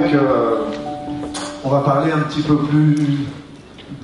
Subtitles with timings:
[0.00, 0.64] que euh,
[1.64, 3.26] on va parler un petit peu plus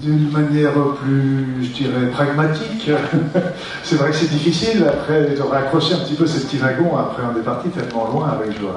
[0.02, 2.91] d'une manière plus, je dirais, pragmatique.
[3.82, 6.96] c'est vrai que c'est difficile après de raccrocher un petit peu ces petits wagons.
[6.96, 8.72] Après, on est parti tellement loin avec Johan.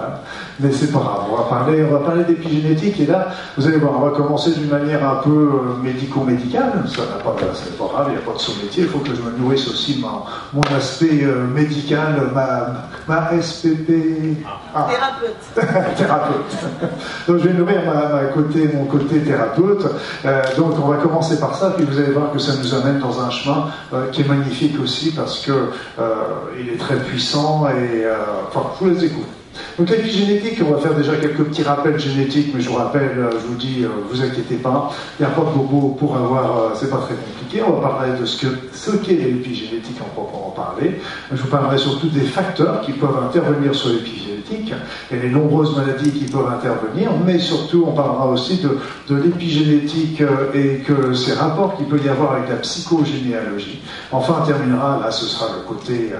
[0.60, 1.24] Mais c'est pas grave.
[1.32, 3.00] On va parler, on va parler d'épigénétique.
[3.00, 6.84] Et là, vous allez voir, on va commencer d'une manière un peu euh, médico-médicale.
[6.88, 8.08] Ça n'a pas, c'est pas grave.
[8.10, 8.84] Il n'y a pas de sous-métier.
[8.84, 10.04] Il faut que je me nourrisse aussi
[10.54, 14.42] mon aspect euh, médical, ma, ma SPP.
[14.74, 14.88] Ah.
[14.90, 15.96] Thérapeute.
[15.98, 16.56] thérapeute.
[17.28, 19.86] donc, je vais nourrir ma, côté, mon côté thérapeute.
[20.26, 23.00] Euh, donc, on va commencer par ça, puis vous allez voir que ça nous amène
[23.00, 26.14] dans un chemin euh, qui est magnifique aussi parce que euh,
[26.60, 28.16] il est très puissant et euh,
[28.48, 29.28] enfin, je vous les écoute.
[29.78, 33.48] Donc l'épigénétique, on va faire déjà quelques petits rappels génétiques, mais je vous rappelle, je
[33.48, 36.98] vous dis, vous inquiétez pas, il n'y a pas de bobo pour avoir, c'est pas
[36.98, 37.62] très compliqué.
[37.62, 41.02] On va parler de ce que ce qu'est l'épigénétique en proprement parler.
[41.32, 44.31] Je vous parlerai surtout des facteurs qui peuvent intervenir sur l'épigénétique
[45.12, 50.22] et les nombreuses maladies qui peuvent intervenir, mais surtout on parlera aussi de, l'épigénétique
[50.54, 53.82] et que ces rapports qu'il peut y avoir avec la psychogénéalogie.
[54.12, 56.12] Enfin, on terminera, là ce sera le côté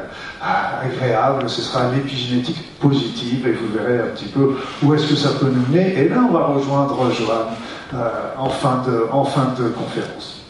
[0.42, 5.30] agréable, ce sera l'épigénétique positive et vous verrez un petit peu où est-ce que ça
[5.40, 5.98] peut nous mener.
[5.98, 7.48] Et là, on va rejoindre Johan
[7.94, 10.41] euh, en fin de conférence.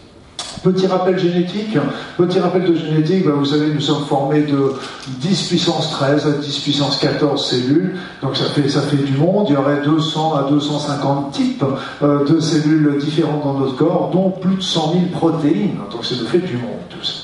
[0.63, 1.75] Petit rappel génétique,
[2.17, 4.73] petit rappel de génétique, ben, vous savez, nous sommes formés de
[5.07, 9.47] 10 puissance 13 à 10 puissance 14 cellules, donc ça fait, ça fait du monde,
[9.49, 11.65] il y aurait 200 à 250 types
[12.03, 16.13] euh, de cellules différentes dans notre corps, dont plus de 100 000 protéines, donc ça
[16.19, 17.20] nous fait du monde tout ça.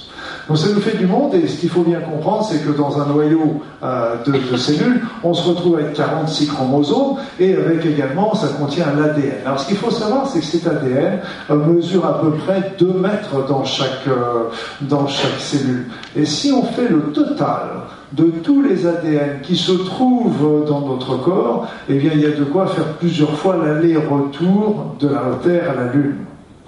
[0.48, 3.02] Donc ça nous fait du monde, et ce qu'il faut bien comprendre, c'est que dans
[3.02, 8.48] un noyau euh, de, cellules, on se retrouve avec 46 chromosomes, et avec également, ça
[8.58, 9.46] contient l'ADN.
[9.46, 11.20] Alors ce qu'il faut savoir, c'est que cet ADN
[11.50, 14.46] euh, mesure à peu près 2 mètres dans chaque, euh,
[14.82, 15.88] dans chaque cellule.
[16.16, 17.82] Et si on fait le total
[18.14, 22.32] de tous les ADN qui se trouvent dans notre corps, eh bien il y a
[22.32, 26.16] de quoi faire plusieurs fois l'aller-retour de la Terre à la Lune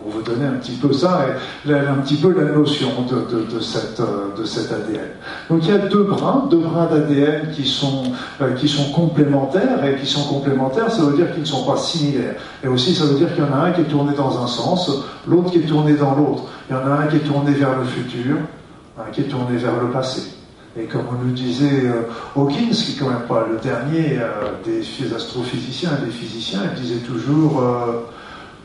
[0.10, 1.26] pour vous donner un petit peu ça,
[1.68, 4.02] et un petit peu la notion de, de, cette,
[4.38, 5.10] de cet ADN.
[5.50, 8.04] Donc il y a deux brins, deux brins d'ADN qui sont,
[8.42, 11.78] euh, qui sont complémentaires, et qui sont complémentaires, ça veut dire qu'ils ne sont pas
[11.78, 12.36] similaires.
[12.64, 14.48] Et aussi, ça veut dire qu'il y en a un qui est tourné dans un
[14.48, 14.92] sens,
[15.28, 16.44] l'autre qui est tourné dans l'autre.
[16.70, 18.38] Il y en a un qui est tourné vers le futur,
[18.98, 20.22] un qui est tourné vers le passé.
[20.78, 22.04] Et comme on nous disait euh,
[22.36, 26.82] Hawkins, qui est quand même pas le dernier euh, des astrophysiciens et des physiciens, il
[26.82, 27.64] disait toujours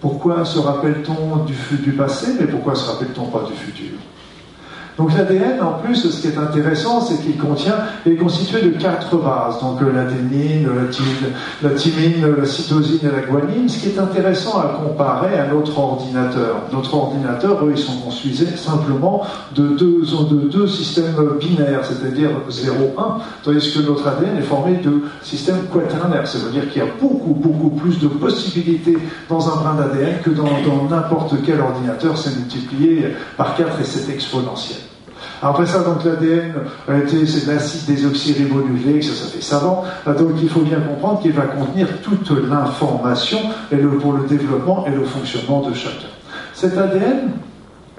[0.05, 3.97] pourquoi se rappelle-t-on du, passé, mais pourquoi se rappelle-t-on pas du futur?
[4.97, 7.75] Donc l'ADN, en plus, ce qui est intéressant, c'est qu'il contient,
[8.07, 10.69] est constitué de quatre bases, donc euh, l'adénine,
[11.63, 13.69] la, thymine, la cytosine et la guanine.
[13.69, 16.63] Ce qui est intéressant à comparer à notre ordinateur.
[16.73, 19.23] Notre ordinateur, eux, ils sont construits simplement
[19.55, 24.77] de deux, de deux systèmes binaires, c'est-à-dire 0, 1, tandis que notre ADN est formé
[24.77, 26.29] de systèmes quaternaires.
[26.29, 28.97] Ça veut dire qu'il y a beaucoup, beaucoup plus de possibilités
[29.29, 30.45] dans un brin d'ADN que dans
[30.89, 32.17] n'importe quel ordinateur.
[32.17, 34.84] C'est multiplié par 4 et c'est exponentiel.
[35.45, 36.55] Après ça, donc l'ADN,
[37.07, 39.85] c'est de l'acide désoxyribonucléique, ça, ça fait savant.
[40.07, 43.39] Donc il faut bien comprendre qu'il va contenir toute l'information
[44.01, 46.09] pour le développement et le fonctionnement de chacun.
[46.55, 47.33] Cet ADN,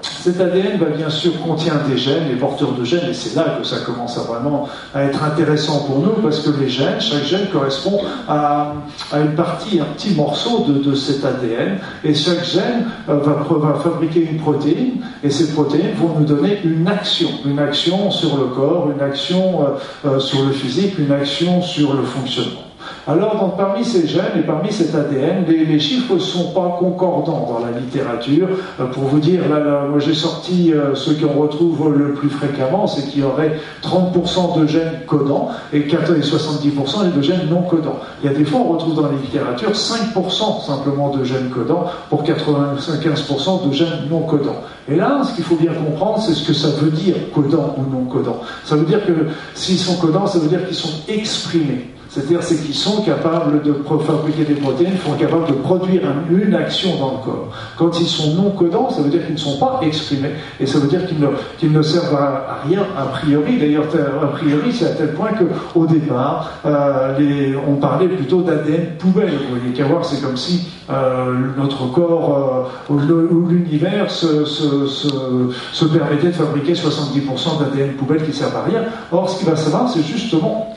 [0.02, 3.56] cet ADN, va bien sûr, contient des gènes, les porteurs de gènes, et c'est là
[3.58, 7.24] que ça commence à vraiment à être intéressant pour nous, parce que les gènes, chaque
[7.24, 8.74] gène correspond à,
[9.14, 14.28] une partie, un petit morceau de, cet ADN, et chaque gène euh, va, va, fabriquer
[14.30, 18.90] une protéine, et ces protéines vont nous donner une action, une action sur le corps,
[18.94, 22.66] une action euh, euh, sur le physique, une action sur le fonctionnement.
[23.06, 27.64] Alors, parmi ces gènes et parmi cet ADN, les, chiffres ne sont pas concordants dans
[27.64, 28.48] la littérature.
[28.80, 32.86] Euh, pour vous dire, là, moi j'ai sorti euh, ceux qu'on retrouve le plus fréquemment,
[32.86, 37.98] c'est qu'il y aurait 30% de gènes codants et 70% de gènes non codants.
[38.22, 41.84] Il y a des fois, on retrouve dans la littérature 5% simplement de gènes codants
[42.08, 44.62] pour 95% de gènes non codants.
[44.88, 47.90] Et là, ce qu'il faut bien comprendre, c'est ce que ça veut dire codant ou
[47.90, 48.40] non codant.
[48.64, 49.12] Ça veut dire que
[49.54, 51.90] s'ils sont codants, ça veut dire qu'ils sont exprimés.
[52.16, 53.74] C'est-à-dire c'est qu'ils sont capables de
[54.06, 57.48] fabriquer des protéines, ils sont capables de produire une action dans le corps.
[57.76, 60.78] Quand ils sont non codants, ça veut dire qu'ils ne sont pas exprimés, et ça
[60.78, 63.58] veut dire qu'ils ne, servent à, rien a priori.
[63.58, 63.84] D'ailleurs,
[64.22, 65.32] a priori, c'est à tel point
[65.74, 69.34] qu'au départ, euh, on parlait plutôt d'ADN poubelle.
[69.50, 76.28] Vous voyez qu'à voir, c'est comme si euh, notre corps euh, ou l'univers se, permettait
[76.28, 78.84] de fabriquer 70% d'ADN poubelle qui ne servent à rien.
[79.12, 80.75] Or, ce qu'il va savoir, c'est justement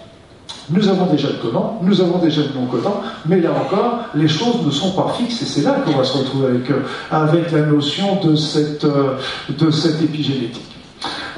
[0.72, 4.28] nous avons des gènes codants, nous avons des gènes non codants, mais là encore, les
[4.28, 6.70] choses ne sont pas fixes et c'est là qu'on va se retrouver avec,
[7.52, 9.16] euh, la notion de cette, euh,
[9.50, 10.79] de cette épigénétique.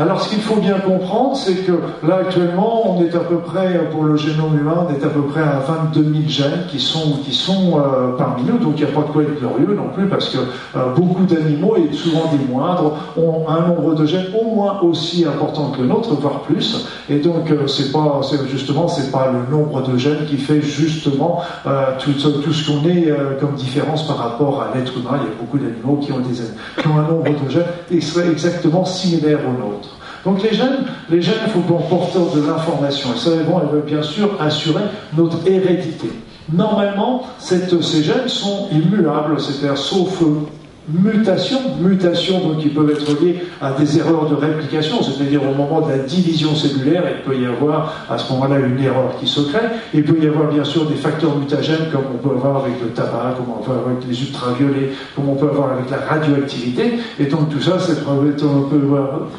[0.01, 3.87] Alors ce qu'il faut bien comprendre, c'est que là actuellement, on est à peu près,
[3.91, 7.19] pour le génome humain, on est à peu près à 22 000 gènes qui sont,
[7.23, 9.89] qui sont euh, parmi nous, donc il n'y a pas de quoi être glorieux non
[9.93, 10.39] plus, parce que
[10.75, 15.23] euh, beaucoup d'animaux, et souvent des moindres, ont un nombre de gènes au moins aussi
[15.23, 19.55] important que le nôtre, voire plus, et donc euh, c'est pas, justement, c'est pas le
[19.55, 21.43] nombre de gènes qui fait justement
[21.99, 25.19] tout, tout, ce qu'on est comme différence par rapport à l'être humain.
[25.21, 28.83] Il y a beaucoup d'animaux qui ont, des, qui ont un nombre de gènes exactement
[28.83, 29.90] similaire au nôtre.
[30.25, 33.09] Donc les gènes, les gènes, il faut qu'on porte de l'information.
[33.15, 34.83] Et ça, bon, elles veulent bien sûr assurer
[35.17, 36.11] notre hérédité.
[36.51, 40.21] Normalement, ces gènes sont immuables, c'est-à-dire sauf
[40.91, 45.81] mutation, mutation donc qui peuvent être liées à des erreurs de réplication, c'est-à-dire au moment
[45.81, 49.41] de la division cellulaire, il peut y avoir à ce moment-là une erreur qui se
[49.41, 49.67] crée.
[49.93, 52.89] Il peut y avoir bien sûr des facteurs mutagènes comme on peut avoir avec le
[52.89, 56.93] tabac, comme on peut avoir avec les ultraviolets, comme on peut avoir avec la radioactivité,
[57.19, 58.35] et donc tout ça, ça peut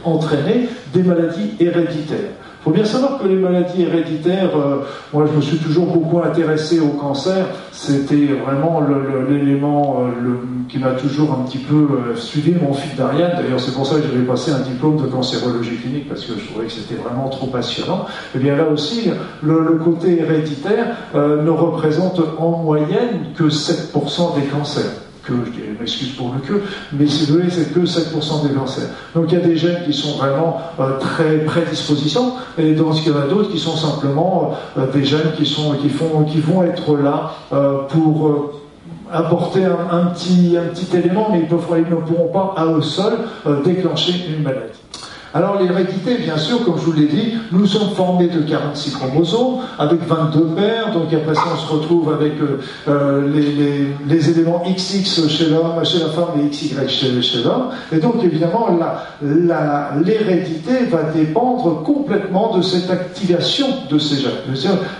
[0.04, 2.30] entraîner des maladies héréditaires.
[2.62, 6.20] Il faut bien savoir que les maladies héréditaires, euh, moi je me suis toujours beaucoup
[6.20, 8.80] intéressé au cancer, c'était vraiment
[9.28, 10.34] l'élément euh,
[10.68, 13.32] qui m'a toujours un petit peu euh, suivi mon fil d'Ariane.
[13.36, 16.46] D'ailleurs, c'est pour ça que j'avais passé un diplôme de cancérologie clinique, parce que je
[16.50, 18.06] trouvais que c'était vraiment trop passionnant.
[18.32, 19.10] Et eh bien là aussi,
[19.42, 26.34] le, côté héréditaire ne représente en moyenne que 7% des cancers que, je m'excuse pour
[26.34, 28.88] le que, mais c'est c'est que 7% des cancers.
[29.14, 33.02] Donc il y a des gènes qui sont vraiment euh, très prédisposants, et dans ce
[33.02, 36.24] qu'il y en a d'autres qui sont simplement euh, des gènes qui, sont, qui, font,
[36.24, 38.52] qui vont être là euh, pour
[39.12, 43.18] apporter un, petit, un petit élément, mais ils ne pourront pas à eux seuls
[43.62, 44.81] déclencher une maladie.
[45.34, 49.60] Alors l'hérédité, bien sûr, comme je vous l'ai dit, nous sommes formés de 46 chromosomes,
[49.78, 55.28] avec 22 paires, donc après ça on se retrouve avec euh, euh, les, éléments XX
[55.28, 57.68] chez l'homme, chez la femme et XY chez, l'homme.
[57.92, 58.68] Et donc évidemment,
[59.22, 64.32] l'hérédité va dépendre complètement de cette activation de ces gènes.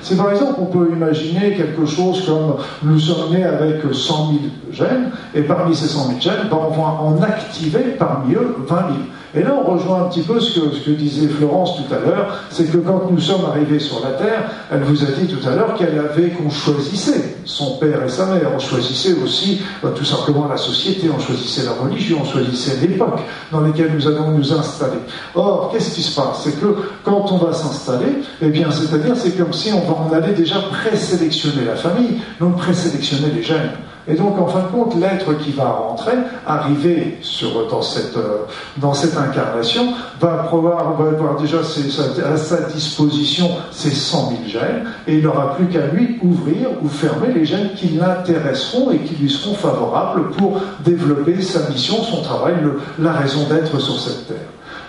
[0.00, 4.38] C'est par exemple, on peut imaginer quelque chose comme nous sommes nés avec 100 000
[4.73, 8.76] gènes, et parmi ces 100 000 gènes, ben, on va en activer parmi eux 20
[8.76, 8.93] 000.
[9.34, 12.70] Et là, on rejoint un petit peu ce que, disait Florence tout à l'heure, c'est
[12.70, 15.75] que quand nous sommes arrivés sur la Terre, elle vous a dit tout à l'heure
[15.75, 20.46] qu'elle avait qu'on choisissait son père et sa mère, on choisissait aussi bah, tout simplement
[20.49, 23.20] la société, on choisissait la religion, on choisissait l'époque
[23.50, 24.99] dans laquelle nous allons nous installer.
[25.35, 26.43] Or, qu'est-ce qui se passe?
[26.44, 30.35] C'est que quand on va s'installer, eh bien, c'est-à-dire, c'est comme si on, on allait
[30.35, 33.70] déjà présélectionner la famille, donc présélectionner les gènes.
[34.08, 36.12] Et donc, en fin de compte, l'être qui va rentrer,
[36.44, 38.46] arriver sur, dans, cette, euh,
[38.78, 45.22] dans cette incarnation, va, avoir déjà à sa disposition ses 100 000 gènes, et il
[45.22, 49.54] n'aura plus qu'à lui ouvrir ou fermer les gènes qui l'intéresseront et qui lui seront
[49.54, 52.54] favorables pour développer sa mission, son travail,
[52.99, 54.37] la raison d'être sur cette terre.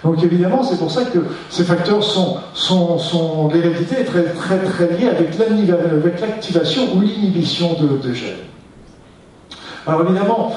[0.03, 1.19] Donc évidemment, c'est pour ça que
[1.49, 7.77] ces facteurs sont, sont, sont l'hérédité est très, très, très liée avec l'activation ou l'inhibition
[7.79, 8.52] de gènes.
[9.85, 10.55] Alors évidemment,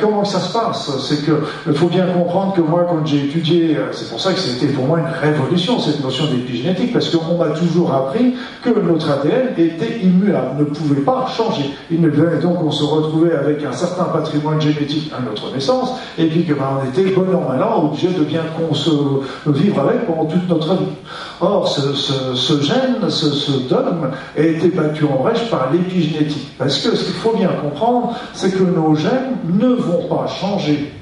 [0.00, 3.88] comment ça se passe C'est qu'il faut bien comprendre que moi, quand j'ai étudié, euh,
[3.92, 7.50] c'est pour ça que c'était pour moi une révolution, cette notion d'épigénétique, parce qu'on m'a
[7.50, 11.70] toujours appris que notre ADN était immuable, ne pouvait pas changer.
[11.90, 12.08] Il ne,
[12.40, 16.54] donc on se retrouvait avec un certain patrimoine génétique à notre naissance, et puis que
[16.54, 18.90] ben, on était bon an, mal obligé de bien se,
[19.46, 20.86] vivre avec pendant toute notre vie.
[21.44, 26.56] Or, ce, gène, ce, dogme, a été battu en brèche par l'épigénétique.
[26.56, 30.92] Parce que ce qu'il faut bien comprendre, c'est que nos gènes ne vont pas changer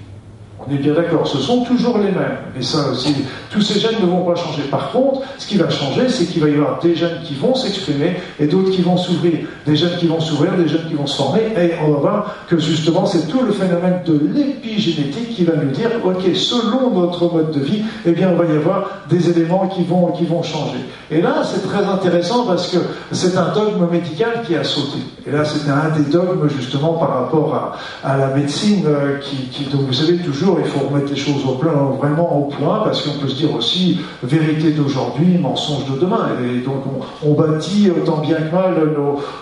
[0.66, 2.38] on est bien d'accord, ce sont toujours les mêmes.
[2.58, 3.14] Et ça aussi,
[3.50, 4.62] tous ces gènes ne vont pas changer.
[4.70, 7.54] Par contre, ce qui va changer, c'est qu'il va y avoir des gènes qui vont
[7.54, 9.46] s'exprimer et d'autres qui vont s'ouvrir.
[9.66, 11.40] Des gènes qui vont s'ouvrir, des gènes qui vont se former.
[11.56, 15.70] Et on va voir que justement, c'est tout le phénomène de l'épigénétique qui va nous
[15.70, 19.68] dire, OK, selon notre mode de vie, eh bien, on va y avoir des éléments
[19.68, 20.78] qui vont, qui vont changer.
[21.10, 22.78] Et là, c'est très intéressant parce que
[23.12, 24.98] c'est un dogme médical qui a sauté.
[25.26, 29.82] Et là, c'était un des dogmes justement par rapport à, la médecine euh, qui, donc
[29.82, 33.18] vous savez, toujours il faut remettre les choses au plan, vraiment au point, parce qu'on
[33.18, 36.28] peut se dire aussi vérité d'aujourd'hui, mensonge de demain.
[36.42, 36.82] Et donc
[37.24, 38.74] on, bâtit tant bien que mal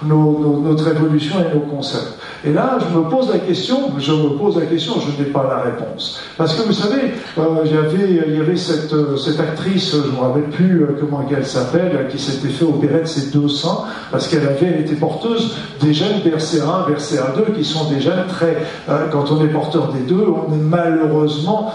[0.04, 2.18] notre évolution et nos concepts.
[2.44, 5.46] Et là, je me pose la question, je me pose la question, je n'ai pas
[5.48, 6.20] la réponse.
[6.36, 10.10] Parce que vous savez, euh, il, y avait, il y avait cette, cette actrice, je
[10.10, 13.48] ne me rappelle plus euh, comment elle s'appelle, qui s'était fait opérer de ses deux
[13.48, 18.26] seins, parce qu'elle avait elle était porteuse des gènes BRCA1, BRCA2, qui sont des gènes
[18.28, 18.56] très,
[18.88, 21.72] euh, quand on est porteur des deux, on est malheureusement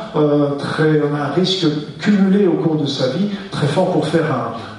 [0.60, 1.66] très, on a un risque
[2.00, 4.26] cumulé au cours de sa vie très fort pour faire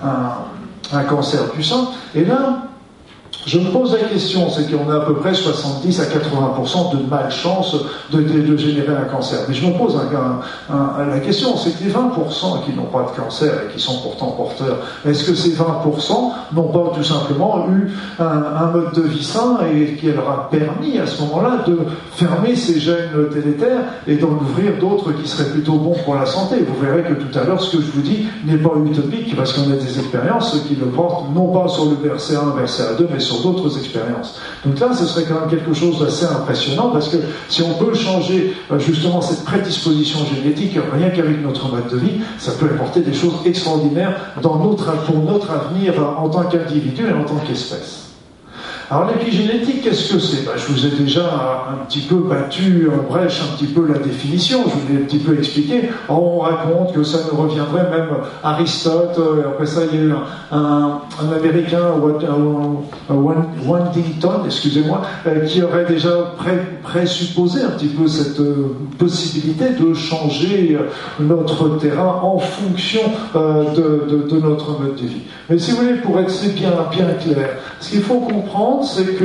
[0.03, 1.89] un, un, un cancer du sein.
[2.15, 2.69] Et là,
[3.47, 7.09] je me pose la question, c'est qu'on a à peu près 70 à 80% de
[7.09, 7.77] malchance
[8.11, 9.41] de, générer un cancer.
[9.49, 13.53] Mais je me pose la question, c'est que les 20% qui n'ont pas de cancer
[13.65, 18.67] et qui sont pourtant porteurs, est-ce que ces 20% n'ont pas tout simplement eu un,
[18.73, 21.79] mode de vie sain et qui leur a permis à ce moment-là de
[22.13, 26.57] fermer ces gènes délétères et d'en ouvrir d'autres qui seraient plutôt bons pour la santé?
[26.67, 29.53] Vous verrez que tout à l'heure, ce que je vous dis n'est pas utopique parce
[29.53, 33.34] qu'on a des expériences qui le portent non pas sur le BRCA1, BRCA2, mais sur
[33.43, 34.41] d'autres expériences.
[34.65, 37.17] Donc là, ce serait quand même quelque chose d'assez impressionnant parce que
[37.49, 42.21] si on peut changer euh, justement cette prédisposition génétique, rien qu'avec notre mode de vie,
[42.39, 47.37] ça peut apporter des choses extraordinaires pour notre avenir en tant qu'individu et en tant
[47.47, 48.04] qu'espèce.
[48.91, 50.45] Alors l'épigénétique, qu'est-ce que c'est?
[50.45, 51.23] Ben, Je vous ai déjà
[51.71, 55.07] un, petit peu battu en brèche un petit peu la définition, je vous l'ai un
[55.07, 55.89] petit peu expliqué.
[56.09, 58.09] On raconte que ça nous reviendrait même
[58.43, 60.13] Aristote, euh, après ça il y a eu
[60.53, 61.01] un,
[61.35, 61.95] Américain,
[63.09, 66.35] Wandington, excusez-moi, euh, qui aurait déjà
[66.83, 70.79] présupposé un petit peu cette euh, possibilité de changer
[71.21, 73.01] notre terrain en fonction
[73.35, 75.23] de, de, notre mode de vie.
[75.49, 77.51] Mais si vous voulez, pour être bien, bien clair,
[77.81, 79.25] ce qu'il faut comprendre, c'est que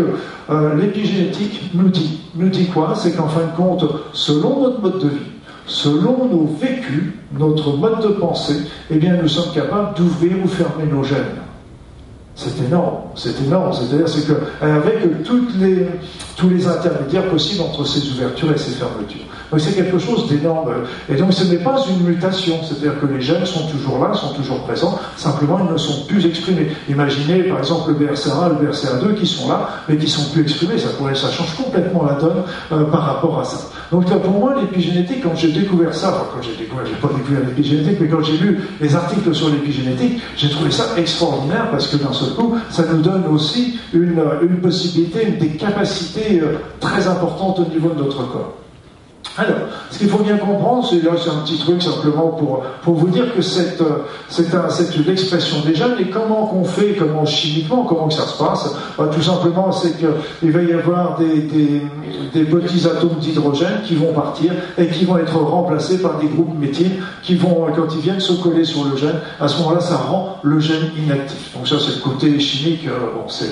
[0.49, 2.93] euh, l'épigénétique nous dit, nous dit quoi?
[2.95, 5.31] C'est qu'en fin de compte, selon notre mode de vie,
[5.65, 10.85] selon nos vécus, notre mode de pensée, eh bien, nous sommes capables d'ouvrir ou fermer
[10.91, 11.39] nos gènes.
[12.35, 13.73] C'est énorme, c'est énorme.
[13.73, 15.87] C'est-à-dire, c'est que avec toutes les,
[16.37, 19.25] tous les intermédiaires possibles entre ces ouvertures et ces fermetures.
[19.57, 20.69] C'est quelque chose d'énorme.
[21.09, 24.33] Et donc ce n'est pas une mutation, c'est-à-dire que les gènes sont toujours là, sont
[24.33, 26.67] toujours présents, simplement ils ne sont plus exprimés.
[26.87, 30.41] Imaginez par exemple le BRCA1 et le BRCA2 qui sont là, mais qui sont plus
[30.41, 33.57] exprimés, ça, pourrait, ça change complètement la donne euh, par rapport à ça.
[33.91, 37.97] Donc pour moi, l'épigénétique, quand j'ai découvert ça, quand j'ai découvert, j'ai pas découvert l'épigénétique,
[37.99, 42.13] mais quand j'ai lu les articles sur l'épigénétique, j'ai trouvé ça extraordinaire parce que d'un
[42.13, 44.19] seul coup, ça nous donne aussi une,
[44.61, 48.53] possibilité, des capacités euh, très importantes au niveau de notre corps.
[49.37, 49.57] Alors,
[49.89, 53.07] ce qu'il faut bien comprendre, c'est là, c'est un petit truc simplement pour, pour vous
[53.07, 53.77] dire que c'est,
[54.27, 58.37] c'est, un, une expression déjà, mais comment qu'on fait, comment chimiquement, comment que ça se
[58.37, 58.73] passe?
[58.97, 61.81] Bah, Tout simplement, c'est qu'il va y avoir des, des,
[62.33, 66.57] des, petits atomes d'hydrogène qui vont partir et qui vont être remplacés par des groupes
[66.57, 69.97] méthyle qui vont, quand ils viennent se coller sur le gène, à ce moment-là, ça
[69.97, 71.53] rend le gène inactif.
[71.55, 73.51] Donc ça, c'est le côté chimique, euh, bon, c'est,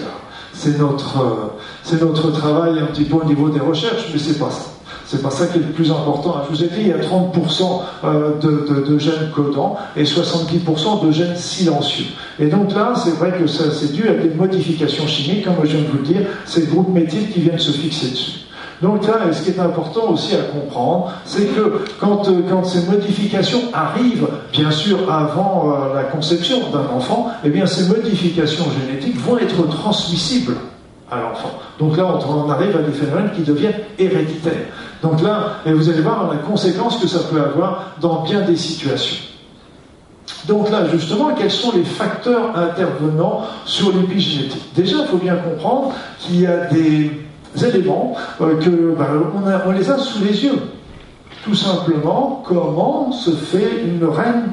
[0.54, 4.40] c'est, notre, euh, c'est notre travail un petit peu au niveau des recherches, mais c'est
[4.40, 4.77] pas ça.
[5.08, 6.42] C'est pas ça qui est le plus important.
[6.44, 11.12] Je vous ai dit, il y a 30% euh, de, gènes codants et 70% de
[11.12, 12.08] gènes silencieux.
[12.40, 15.78] Et donc là, c'est vrai que ça, c'est dû à des modifications chimiques, comme je
[15.78, 16.94] viens de vous le dire, c'est le groupe
[17.34, 18.32] qui viennent se fixer dessus.
[18.82, 23.62] Donc là, ce qui est important aussi à comprendre, c'est que quand, euh, ces modifications
[23.74, 29.38] arrivent, bien sûr, avant euh, la conception d'un enfant, eh bien ces modifications génétiques vont
[29.38, 30.58] être transmissibles
[31.12, 31.52] à l'enfant.
[31.80, 34.68] Donc là, on arrive à des phénomènes qui deviennent héréditaires.
[35.02, 38.56] Donc là, et vous allez voir la conséquence que ça peut avoir dans bien des
[38.56, 39.24] situations.
[40.48, 45.94] Donc là, justement, quels sont les facteurs intervenants sur l'épigénétique Déjà, il faut bien comprendre
[46.20, 47.12] qu'il y a des
[47.64, 50.60] éléments euh, que ben, on, les a sous les yeux
[51.44, 54.48] tout simplement comment se fait une reine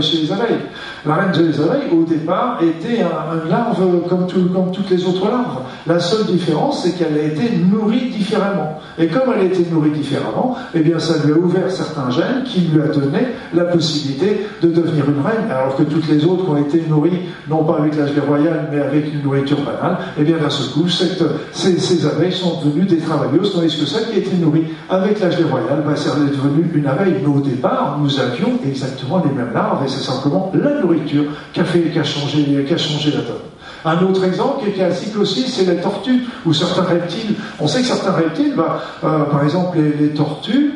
[0.00, 0.60] chez les abeilles.
[1.06, 5.62] La reine des abeilles, au départ, était une larve comme, toutes les autres larves.
[5.86, 8.80] La seule différence, c'est qu'elle a été nourrie différemment.
[8.98, 12.42] Et comme elle a été nourrie différemment, eh bien, ça lui a ouvert certains gènes
[12.44, 16.48] qui lui a donné la possibilité de devenir une reine, alors que toutes les autres
[16.48, 19.98] ont été nourries, non pas avec la gelée royale, mais avec une nourriture banale.
[20.18, 24.16] Eh bien, d'un seul coup, ces, abeilles sont devenues des travailleuses, tandis que celle qui
[24.16, 27.16] a été nourrie avec la gelée royale, bah, est devenue une abeille.
[27.20, 31.60] Mais au départ, nous avions exactement les mêmes larves, et c'est simplement la nourriture qui
[31.60, 31.64] a,
[32.04, 33.48] changé, la donne.
[33.84, 37.34] Un autre exemple qui est classique aussi, c'est les tortues ou certains reptiles.
[37.60, 40.72] On sait que certains reptiles, bah, euh, par exemple les, tortues,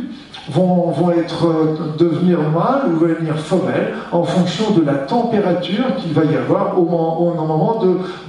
[0.50, 6.24] vont, être, euh, devenir mâles ou devenir femelles en fonction de la température qu'il va
[6.24, 7.80] y avoir au moment,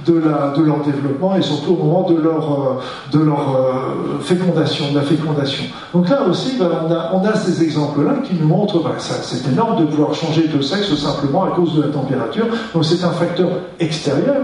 [0.06, 2.80] de, leur développement et surtout au moment de leur,
[3.14, 5.64] euh, leur fécondation, de la fécondation.
[5.92, 9.86] Donc là aussi, bah, on, a, ces exemples-là qui nous montrent bah, c'est énorme de
[9.86, 12.46] pouvoir changer de sexe simplement à cause de la température.
[12.72, 13.48] Donc c'est un facteur
[13.80, 14.36] extérieur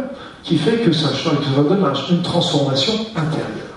[0.42, 3.69] qui fait que ça, change, ça donne une transformation intérieure.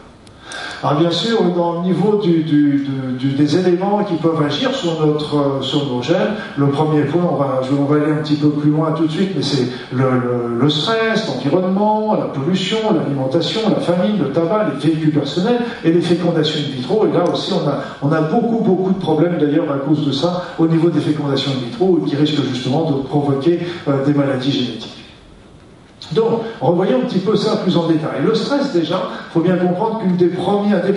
[0.84, 6.02] Alors bien sûr, dans le niveau des éléments qui peuvent agir sur, notre, sur nos
[6.02, 9.32] gènes, le premier point, on va, aller un petit peu plus loin tout de suite,
[9.34, 15.62] mais c'est le, stress, l'environnement, la pollution, l'alimentation, la famine, le tabac, les véhicules personnels
[15.86, 17.08] et les fécondations in vitro.
[17.08, 20.12] Et là aussi, on a, on a beaucoup, beaucoup de problèmes d'ailleurs à cause de
[20.12, 24.52] ça au niveau des fécondations in vitro qui risquent justement de provoquer euh, des maladies
[24.52, 25.03] génétiques.
[26.12, 28.22] Donc, revoyons un petit peu ça plus en détail.
[28.26, 30.94] Le stress, déjà, il faut bien comprendre qu'une des premières, des,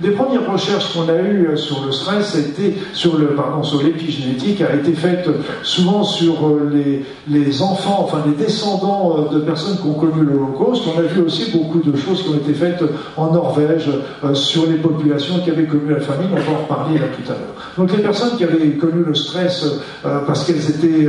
[0.00, 3.82] des premières recherches qu'on a eues euh, sur le stress, était sur le, pardon, sur
[3.82, 5.28] l'épigénétique, a été faite
[5.62, 10.22] souvent sur euh, les, les enfants, enfin les descendants euh, de personnes qui ont connu
[10.22, 10.84] l'Holocauste.
[10.94, 12.82] On a vu aussi beaucoup de choses qui ont été faites
[13.16, 13.88] en Norvège
[14.34, 16.28] sur les populations qui avaient connu la famine.
[16.32, 17.54] On va en reparler là tout à l'heure.
[17.78, 19.66] Donc, les personnes qui avaient connu le stress
[20.02, 21.08] parce qu'elles étaient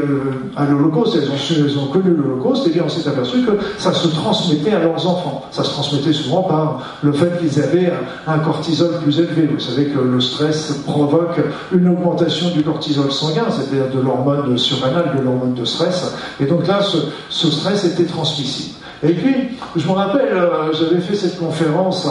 [0.55, 3.93] à l'Holocauste, elles ont, elles ont connu l'Holocauste, et eh bien on aperçu que ça
[3.93, 5.45] se transmettait à leurs enfants.
[5.51, 7.93] Ça se transmettait souvent par le fait qu'ils avaient
[8.27, 9.47] un cortisol plus élevé.
[9.47, 11.39] Vous savez que le stress provoque
[11.71, 16.13] une augmentation du cortisol sanguin, c'est-à-dire de l'hormone surrénale, de l'hormone de stress.
[16.39, 18.75] Et donc là, ce, stress était transmissible.
[19.03, 19.35] Et puis,
[19.75, 22.07] je me rappelle, euh, j'avais fait cette conférence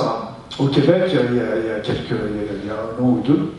[0.59, 3.53] au Québec il y a un an ou deux.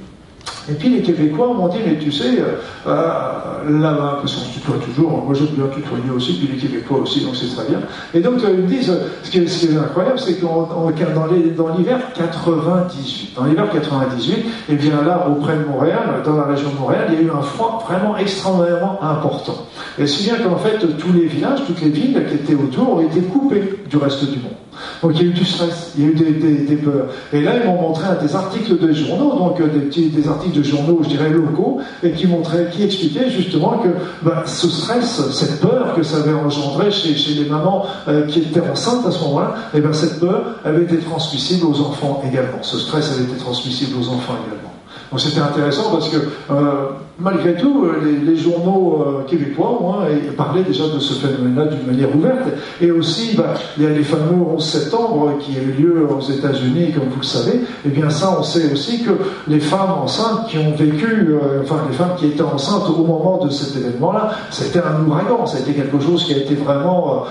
[0.71, 2.55] Et puis les Québécois m'ont dit, mais tu sais, euh,
[2.87, 6.99] euh, là-bas, parce qu'on se tutoie toujours, moi je bien tutoyer aussi, puis les Québécois
[6.99, 7.81] aussi, donc c'est très bien.
[8.13, 13.33] Et donc euh, ils me disent, ce qui est, incroyable, c'est que dans l'hiver 98,
[13.35, 17.07] dans l'hiver 98, et eh bien là, auprès de Montréal, dans la région de Montréal,
[17.09, 19.67] il y a eu un froid vraiment extrêmement important.
[19.99, 23.01] Et si bien qu'en fait, tous les villages, toutes les villes qui étaient autour ont
[23.01, 24.53] été coupées du reste du monde.
[25.01, 27.07] Donc il y a eu du stress, il y a eu des, peurs.
[27.33, 31.10] Et là, ils m'ont montré des articles de journaux, donc des articles de journaux, je
[31.10, 33.89] dirais, locaux, et qui montraient, qui expliquaient justement que
[34.22, 38.62] ben, ce stress, cette peur que ça avait engendré chez, les mamans euh, qui étaient
[38.62, 42.62] enceintes à ce moment-là, et eh ben cette peur avait été transmissible aux enfants également.
[42.62, 44.72] Ce stress avait été transmissible aux enfants également.
[45.12, 46.18] Donc c'était intéressant parce que
[46.51, 46.89] euh,
[47.20, 52.15] malgré tout, euh, les, journaux euh, québécois hein, parlaient déjà de ce phénomène-là d'une manière
[52.15, 52.48] ouverte.
[52.82, 56.22] Et aussi, bah, il y a les fameux 11 septembre qui a eu lieu aux
[56.22, 57.58] États-Unis, comme vous le savez.
[57.58, 59.12] Et eh bien ça, on sait aussi que
[59.48, 63.50] les femmes enceintes qui ont vécu, enfin les femmes qui étaient enceintes au moment de
[63.50, 65.46] cet événement-là, c'était un ouragan.
[65.46, 67.25] Été quelque chose qui a été vraiment,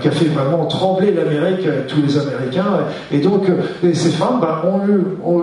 [0.00, 2.80] qui a fait vraiment trembler l'Amérique, tous les Américains.
[3.10, 3.46] Et donc,
[3.82, 4.62] ces femmes bah,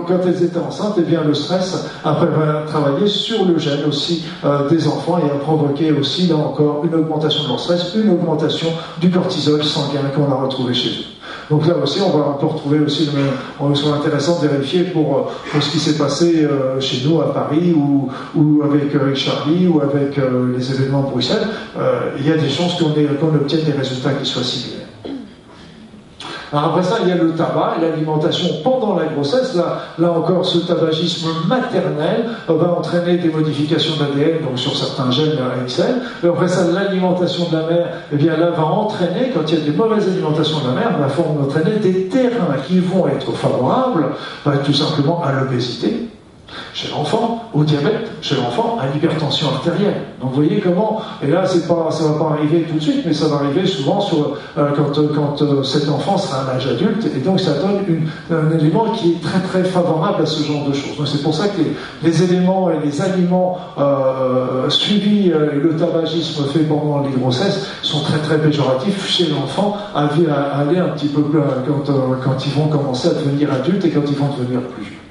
[0.06, 1.34] quand elles étaient enceintes, et eh bien le
[2.04, 6.36] après avoir travaillé sur le gène aussi euh, des enfants et a provoqué aussi, là
[6.36, 8.68] encore, une augmentation de leur stress, une augmentation
[9.00, 11.04] du cortisol sanguin qu'on a retrouvé chez eux.
[11.50, 15.16] Donc là aussi, on va retrouver aussi, le même, on serait intéressant de vérifier pour,
[15.16, 19.66] euh, pour ce qui s'est passé euh, chez nous à Paris ou, ou avec, Charlie
[19.66, 21.46] ou avec les événements de Bruxelles.
[22.18, 24.87] il y a des chances qu'on obtienne des résultats qui soient similaires.
[26.52, 29.54] Alors après ça, il y a le tabac et l'alimentation pendant la grossesse.
[29.54, 35.38] Là, là encore, ce tabagisme maternel va entraîner des modifications d'ADN, donc sur certains gènes
[35.38, 36.02] à XL.
[36.24, 39.62] Et après ça, l'alimentation de la mère, eh bien là, va entraîner, quand il y
[39.62, 41.06] a des mauvaises alimentations de la mère, va
[41.42, 44.06] entraîner des terrains qui vont être favorables,
[44.44, 46.07] bah, tout simplement à l'obésité,
[46.78, 50.00] chez l'enfant, au diabète, chez l'enfant, à l'hypertension artérielle.
[50.20, 53.12] Donc vous voyez comment, et là pas, ça va pas arriver tout de suite, mais
[53.12, 53.98] ça va arriver souvent
[54.56, 57.54] euh, quand, euh, quand euh, cet enfant sera à un âge adulte, et donc ça
[57.54, 60.96] donne un élément qui est très très favorable à ce genre de choses.
[60.96, 61.60] Donc c'est pour ça que
[62.04, 63.58] les, éléments et les aliments
[64.68, 70.04] suivis, et le tabagisme fait pendant les grossesses, sont très très péjoratifs chez l'enfant, à,
[70.60, 74.08] aller un petit peu plus, quand, quand ils vont commencer à devenir adultes et quand
[74.08, 75.07] ils vont devenir plus vieux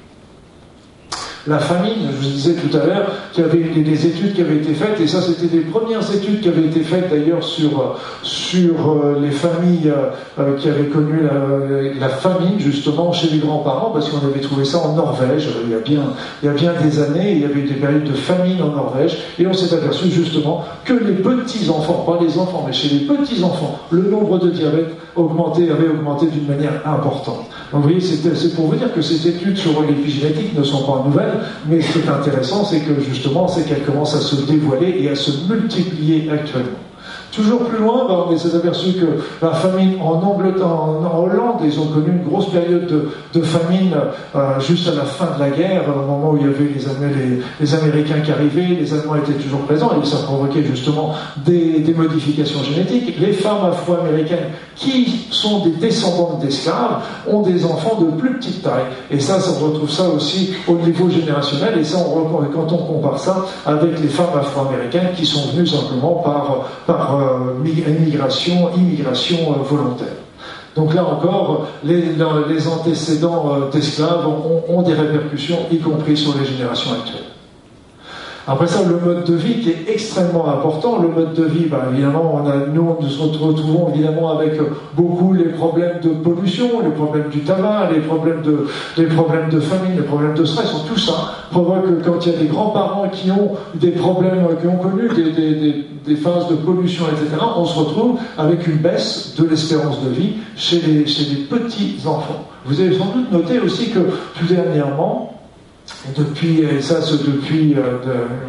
[1.48, 2.08] la famine.
[2.12, 5.00] Je vous disais tout à l'heure qu'il y avait des études qui avaient été faites,
[5.00, 9.90] et ça c'était des premières études qui avaient été faites d'ailleurs sur, euh, les familles
[10.38, 11.20] euh, qui avaient connu
[11.98, 15.74] la, famine justement chez les grands-parents, parce qu'on avait trouvé ça en Norvège il y
[15.74, 19.46] a bien, des années, il y avait eu des périodes de famine en Norvège, et
[19.46, 24.02] on s'est aperçu justement que les petits-enfants, pas les enfants, mais chez les petits-enfants, le
[24.02, 27.47] nombre de diabète augmenté, avait augmenté d'une manière importante.
[27.72, 31.40] Vous voyez, c'est pour vous dire que ces études sur l'épigénétique ne sont pas nouvelles,
[31.68, 35.10] mais ce qui est intéressant, c'est que justement, c'est qu'elles commencent à se dévoiler et
[35.10, 36.87] à se multiplier actuellement.
[37.38, 39.06] Toujours plus loin, bah, on s'est aperçu que
[39.40, 43.94] la famine en Angleterre, en, Hollande, ils ont connu une grosse période de, famine
[44.34, 46.68] euh, juste à la fin de la guerre, au moment où il y avait
[47.60, 52.60] les, Américains qui arrivaient, les Allemands étaient toujours présents, et ça provoquait justement des, modifications
[52.64, 53.20] génétiques.
[53.20, 58.86] Les femmes afro-américaines qui sont des descendantes d'esclaves ont des enfants de plus petite taille.
[59.12, 63.18] Et ça, on retrouve ça aussi au niveau générationnel, et ça, on, quand on compare
[63.20, 69.62] ça avec les femmes afro-américaines qui sont venues simplement par, par euh, immigration, immigration euh,
[69.62, 70.16] volontaire.
[70.76, 74.26] Donc là encore, les, antécédents euh, d'esclaves
[74.68, 77.27] ont, des répercussions, y compris sur les générations actuelles.
[78.50, 81.02] Après ça, le mode de vie qui est extrêmement important.
[81.02, 84.58] Le mode de vie, bah, évidemment, on a, nous, retrouvons évidemment avec
[84.96, 89.60] beaucoup les problèmes de pollution, les problèmes du tabac, les problèmes de, les problèmes de
[89.60, 90.72] famine, les problèmes de stress.
[90.88, 94.66] Tout ça provoque que quand il y a des grands-parents qui ont des problèmes, qui
[94.66, 99.34] ont connu des, des, des, phases de pollution, etc., on se retrouve avec une baisse
[99.38, 102.48] de l'espérance de vie chez les, chez les petits-enfants.
[102.64, 103.98] Vous avez sans doute noté aussi que
[104.38, 105.37] tout dernièrement,
[106.16, 107.98] depuis, et ça depuis, euh,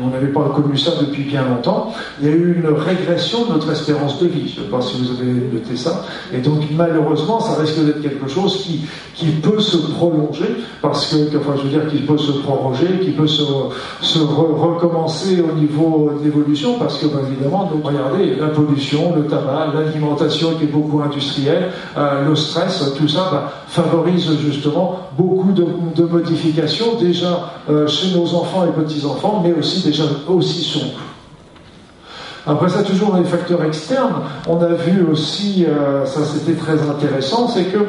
[0.01, 3.53] on n'avait pas connu ça depuis bien longtemps, il y a eu une régression de
[3.53, 4.49] notre espérance de vie.
[4.53, 6.05] Je ne sais pas si vous avez noté ça.
[6.33, 8.81] Et donc malheureusement, ça risque d'être quelque chose qui,
[9.15, 10.47] qui peut se prolonger,
[10.81, 13.43] parce que, enfin je veux dire qu'il peut se proroger, qui peut se,
[14.19, 20.53] recommencer au niveau d'évolution, parce que ben, évidemment, donc, regardez, la pollution, le tabac, l'alimentation
[20.57, 26.03] qui est beaucoup industrielle, euh, le stress, tout ça ben, favorise justement beaucoup de, de
[26.03, 27.28] modifications déjà
[27.69, 30.81] euh, chez nos enfants et petits-enfants, mais aussi déjà aussi sur
[32.45, 37.47] Après ça, toujours les facteurs externes, on a vu aussi, euh, ça c'était très intéressant,
[37.47, 37.79] c'est que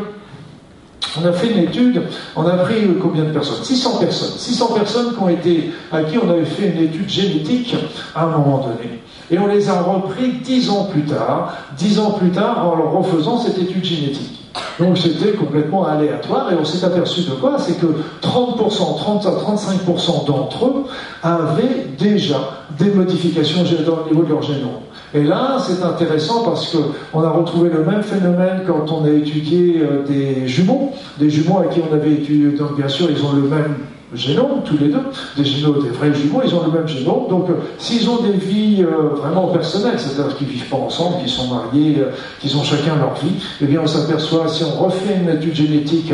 [1.20, 2.02] on a fait une étude,
[2.36, 3.64] on a pris combien de personnes?
[3.64, 4.38] 600 personnes.
[4.38, 7.74] 600 personnes qui ont été, à qui on avait fait une étude génétique
[8.14, 9.00] à un moment donné.
[9.30, 12.92] Et on les a repris 10 ans plus tard, 10 ans plus tard en leur
[12.92, 14.39] refaisant cette étude génétique.
[14.78, 17.56] Donc c'était complètement aléatoire et on s'est aperçu de quoi?
[17.58, 17.86] C'est que
[18.22, 20.84] 30%, 30 à 35% d'entre eux
[21.22, 24.80] avaient déjà des modifications au niveau de leur génome.
[25.12, 29.80] Et là, c'est intéressant parce qu'on a retrouvé le même phénomène quand on a étudié
[29.82, 33.32] euh, des jumeaux, des jumeaux à qui on avait étudié, donc bien sûr, ils ont
[33.32, 33.74] le même
[34.14, 35.02] génome, tous les deux,
[35.36, 37.28] des génomes, des vrais jumeaux, ils ont le même génome.
[37.28, 41.28] Donc, euh, s'ils ont des vies euh, vraiment personnelles, c'est-à-dire qu'ils vivent pas ensemble, qu'ils
[41.28, 45.16] sont mariés, euh, qu'ils ont chacun leur vie, eh bien, on s'aperçoit, si on refait
[45.22, 46.12] une étude génétique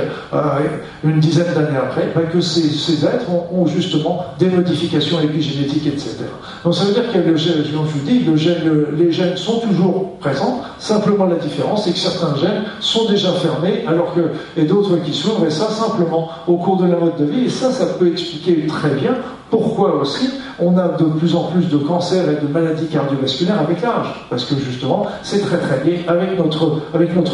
[1.05, 6.17] une dizaine d'années après, ben, que ces, ces êtres ont, justement des modifications épigénétiques, etc.
[6.65, 9.59] Donc, ça veut dire que le gène, je vous dis, le gène, les gènes sont
[9.61, 14.65] toujours présents, simplement la différence, c'est que certains gènes sont déjà fermés, alors que, et
[14.65, 17.71] d'autres qui s'ouvrent, et ça, simplement, au cours de la mode de vie, et ça,
[17.71, 19.15] ça ça peut expliquer très bien
[19.51, 23.83] pourquoi aussi on a de plus en plus de cancers et de maladies cardiovasculaires avec
[23.83, 24.27] l'âge.
[24.31, 26.81] Parce que justement, c'est très très lié avec notre,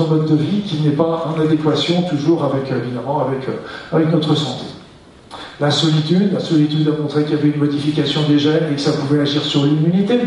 [0.08, 3.46] mode de vie qui n'est pas en adéquation toujours avec, évidemment, avec,
[3.92, 4.64] avec notre santé.
[5.62, 8.80] La solitude, la solitude a montré qu'il y avait une modification des gènes et que
[8.80, 10.18] ça pouvait agir sur l'immunité.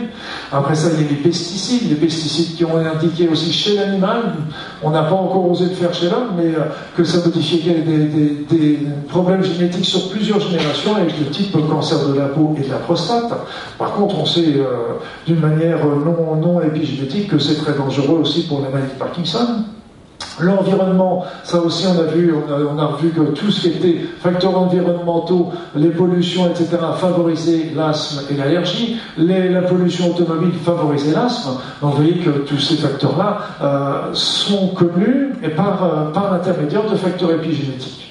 [0.50, 4.36] Après ça, il y a les pesticides, les pesticides qui ont indiqué aussi chez l'animal,
[4.82, 8.46] on n'a pas encore osé le faire chez l'homme, mais euh, que ça modifiait des,
[8.50, 12.72] des, problèmes génétiques sur plusieurs générations avec le type cancer de la peau et de
[12.72, 13.34] la prostate.
[13.78, 14.94] Par contre, on sait euh,
[15.28, 19.66] d'une manière non, non épigénétique que c'est très dangereux aussi pour la maladie de Parkinson.
[20.40, 24.58] L'environnement, ça aussi on a vu, on a, vu que tout ce qui était facteurs
[24.58, 28.98] environnementaux, les pollutions, etc., favorisaient l'asthme et l'allergie.
[29.18, 31.52] La pollution automobile favorisait l'asthme.
[31.82, 36.90] Donc vous voyez que tous ces facteurs-là euh, sont connus et par, euh, par l'intermédiaire
[36.90, 38.05] de facteurs épigénétiques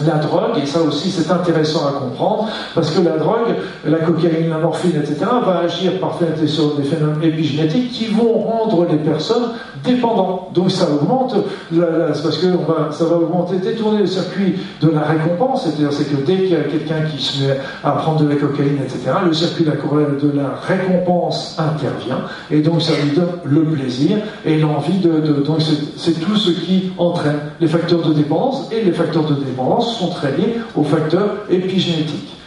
[0.00, 4.48] la drogue, et ça aussi c'est intéressant à comprendre, parce que la drogue, la cocaïne,
[4.50, 9.50] la morphine, etc., va agir par sur des phénomènes épigénétiques qui vont rendre les personnes
[9.84, 10.52] dépendantes.
[10.54, 11.34] Donc ça augmente,
[11.72, 12.46] parce que
[12.90, 16.56] ça va augmenter, détourner le circuit de la récompense, c'est-à-dire c'est que dès qu'il y
[16.56, 20.54] a quelqu'un qui se met à prendre de la cocaïne, etc., le circuit de la
[20.66, 25.58] récompense intervient, et donc ça lui donne le plaisir et l'envie de, de donc
[25.96, 30.10] c'est tout ce qui entraîne les facteurs de dépendance, et les facteurs de dépendance sont
[30.10, 32.41] très liés aux facteurs épigénétiques.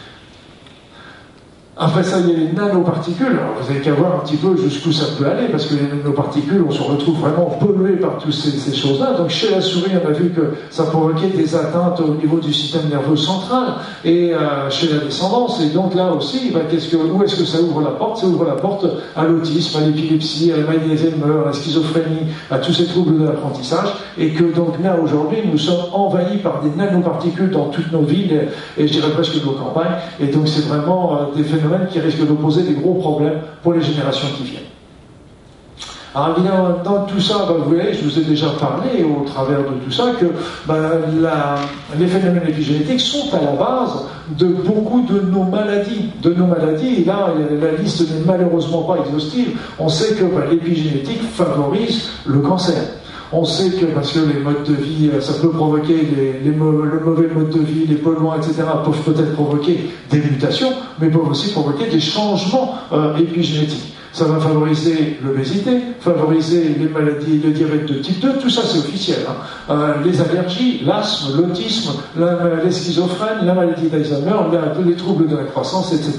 [1.78, 3.38] Après ça, il y a les nanoparticules.
[3.60, 6.64] Vous avez qu'à voir un petit peu jusqu'où ça peut aller, parce que les nanoparticules,
[6.66, 9.12] on se retrouve vraiment pollué par toutes ces, choses-là.
[9.12, 12.54] Donc, chez la souris, on a vu que ça provoquait des atteintes au niveau du
[12.54, 13.74] système nerveux central
[14.06, 15.60] et euh, chez la descendance.
[15.60, 18.20] Et donc, là aussi, bah, où est-ce que ça ouvre la porte?
[18.20, 22.32] Ça ouvre la porte à l'autisme, à l'épilepsie, à la maladie d'Alzheimer, à la schizophrénie,
[22.50, 23.88] à tous ces troubles de l'apprentissage.
[24.16, 28.48] Et que donc, là, aujourd'hui, nous sommes envahis par des nanoparticules dans toutes nos villes,
[28.78, 29.96] et, je dirais presque nos campagnes.
[30.18, 33.72] Et donc, c'est vraiment euh, des phénomènes qui risque de poser des gros problèmes pour
[33.72, 34.62] les générations qui viennent.
[36.16, 39.58] Alors évidemment, dans tout ça, ben, vous voyez, je vous ai déjà parlé au travers
[39.58, 40.24] de tout ça que
[40.66, 40.78] ben,
[41.98, 44.06] les phénomènes épigénétiques sont à la base
[44.38, 46.08] de beaucoup de nos maladies.
[46.22, 47.28] De nos maladies, et là,
[47.60, 49.58] la liste n'est malheureusement pas exhaustive.
[49.78, 52.82] On sait que ben, l'épigénétique favorise le cancer.
[53.32, 56.08] On sait que parce que les modes de vie, ça peut provoquer
[56.44, 61.28] le mauvais mode de vie, les polluants, etc., peuvent peut-être provoquer des mutations, mais peuvent
[61.28, 63.94] aussi provoquer des changements euh, épigénétiques.
[64.12, 68.78] ça va favoriser l'obésité, favoriser les maladies, le diabète de type 2, tout ça c'est
[68.78, 69.18] officiel.
[69.28, 69.34] Hein.
[69.70, 74.36] Euh, les allergies, l'asthme, l'autisme, les schizophrènes, la maladie d'Alzheimer,
[74.86, 76.12] les troubles de la croissance, etc.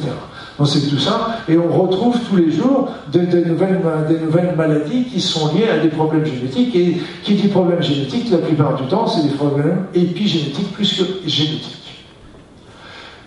[0.58, 5.04] Donc c'est tout ça, et on retrouve tous les jours des, nouvelles, des nouvelles maladies
[5.06, 8.88] qui sont liées à des problèmes génétiques, et qui dit problème génétique, la plupart du
[8.88, 11.78] temps, c'est des problèmes épigénétiques plus que génétiques.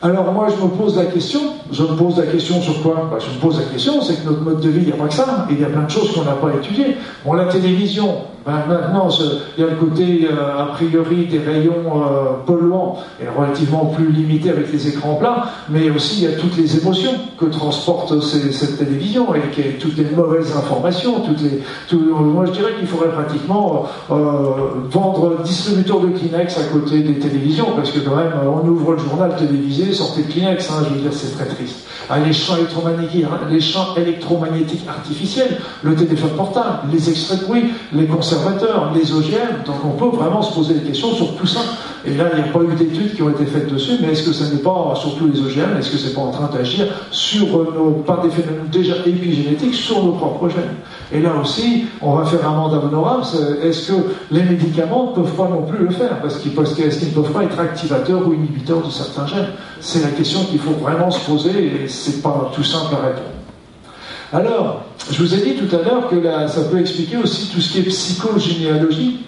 [0.03, 1.41] Alors moi, je me pose la question,
[1.71, 3.11] je me pose la question sur quoi?
[3.11, 4.97] Bah, Je me pose la question, c'est que notre mode de vie, il n'y a
[4.97, 6.97] pas que ça, il y a plein de choses qu'on n'a pas étudiées.
[7.25, 9.09] Bon, la télévision, ben, maintenant,
[9.57, 14.11] il y a le côté, euh, a priori, des rayons euh, polluants et relativement plus
[14.11, 18.19] limité avec les écrans plats, mais aussi il y a toutes les émotions que transporte
[18.21, 19.41] cette télévision et
[19.79, 21.23] toutes les mauvaises informations.
[21.93, 24.15] Moi, je dirais qu'il faudrait pratiquement euh,
[24.91, 28.99] vendre distributeur de Kleenex à côté des télévisions, parce que quand même, on ouvre le
[28.99, 31.87] journal télévisé, sortez de Kleenex, hein, je veux dire, c'est très triste.
[32.09, 37.65] Ah, les champs électromagnétiques, les champs électromagnétiques artificiels, le téléphone portable, les extraits de bruit,
[37.93, 38.07] les
[38.95, 39.65] les OGM.
[39.67, 41.61] Donc on peut vraiment se poser des questions sur tout ça.
[42.05, 44.23] Et là, il n'y a pas eu d'études qui ont été faites dessus, mais est-ce
[44.23, 47.47] que ça n'est pas, surtout les OGM, est-ce que c'est pas en train d'agir sur
[47.47, 50.77] nos, par des phénomènes déjà épigénétiques, sur nos propres gènes?
[51.13, 53.25] Et là aussi, on va faire un mandat honorable.
[53.63, 53.99] Est-ce que
[54.31, 56.21] les médicaments ne peuvent pas non plus le faire?
[56.21, 59.49] Parce qu'ils ne peuvent pas être activateurs ou inhibiteurs de certains gènes?
[59.81, 63.27] C'est la question qu'il faut vraiment se poser et c'est pas tout simple à répondre.
[64.33, 67.73] Alors, je vous ai dit tout à l'heure que ça peut expliquer aussi tout ce
[67.73, 69.21] qui est psychogénéalogie.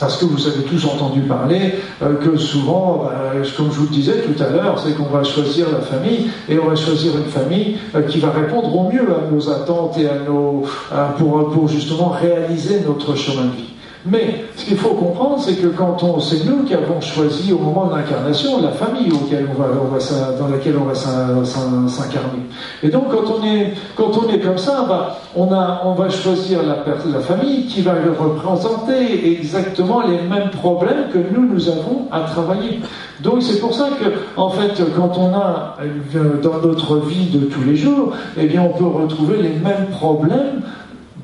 [0.00, 3.90] Parce que vous avez tous entendu parler euh, que souvent, bah, comme je vous le
[3.90, 7.24] disais tout à l'heure, c'est qu'on va choisir la famille et on va choisir une
[7.24, 10.62] famille euh, qui va répondre au mieux à nos attentes et à nos,
[11.18, 13.74] pour, pour justement réaliser notre chemin de vie.
[14.06, 17.58] Mais ce qu'il faut comprendre, c'est que quand on, c'est nous qui avons choisi au
[17.58, 22.42] moment de l'incarnation la famille dans laquelle on va s'incarner.
[22.82, 26.08] Et donc quand on est, quand on est comme ça, bah, on, a, on va
[26.10, 32.20] choisir la, famille qui va représenter exactement les mêmes problèmes que nous, nous avons à
[32.20, 32.80] travailler.
[33.20, 35.76] Donc c'est pour ça que, en fait, quand on a
[36.14, 39.86] euh, dans notre vie de tous les jours, eh bien, on peut retrouver les mêmes
[39.90, 40.62] problèmes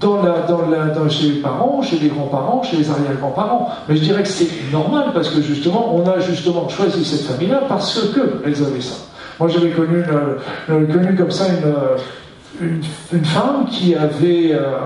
[0.00, 3.68] dans la, dans la, dans, chez les parents, chez les grands-parents, chez les arrière-grands-parents.
[3.88, 7.62] Mais je dirais que c'est normal parce que justement, on a justement choisi cette famille-là
[7.68, 8.96] parce qu'elles avaient ça.
[9.38, 10.02] Moi, j'avais connu,
[10.68, 12.80] une, connu comme ça une, une,
[13.12, 14.78] une femme qui avait, euh,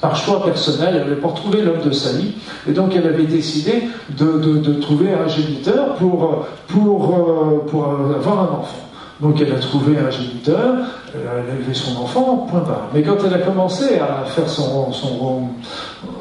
[0.00, 2.32] par choix personnel, elle n'avait pas retrouvé l'homme de sa vie,
[2.68, 3.84] et donc elle avait décidé
[4.18, 8.86] de, de, trouver un géniteur pour, pour, euh, pour avoir un enfant.
[9.20, 10.74] Donc elle a trouvé un géniteur,
[11.22, 12.88] elle a élevé son enfant, point barre.
[12.94, 15.48] Mais quand elle a commencé à faire son, son,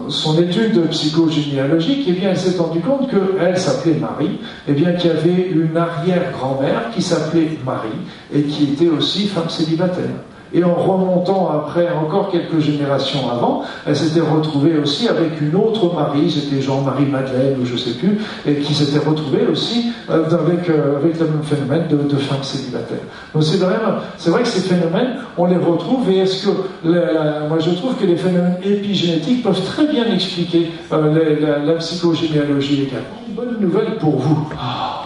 [0.10, 5.12] son étude psychogénéalogique, eh bien elle s'est rendue compte qu'elle s'appelait Marie, eh bien qu'il
[5.12, 7.90] y avait une arrière-grand-mère qui s'appelait Marie
[8.34, 10.06] et qui était aussi femme célibataire.
[10.54, 15.94] Et en remontant après encore quelques générations avant, elle s'était retrouvée aussi avec une autre
[15.94, 20.24] Marie, c'était Jean-Marie Madeleine ou je ne sais plus, et qui s'était retrouvée aussi euh,
[20.26, 23.00] avec, euh, avec le même phénomène de, femme célibataire.
[23.34, 26.52] Donc c'est vrai, que ces phénomènes, on les retrouve, et est-ce que,
[27.50, 33.22] moi je trouve que les phénomènes épigénétiques peuvent très bien expliquer euh, la, psychogénéalogie également.
[33.30, 34.50] Bonne nouvelle pour vous.
[34.58, 35.05] Ah.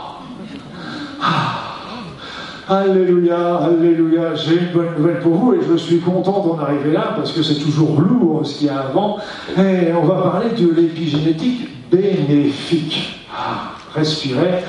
[2.70, 7.14] Alléluia, Alléluia, j'ai une bonne nouvelle pour vous et je suis content d'en arriver là
[7.16, 9.18] parce que c'est toujours lourd ce qu'il y a avant.
[9.58, 13.26] Et on va parler de l'épigénétique bénéfique.
[13.36, 14.64] Ah, respirez.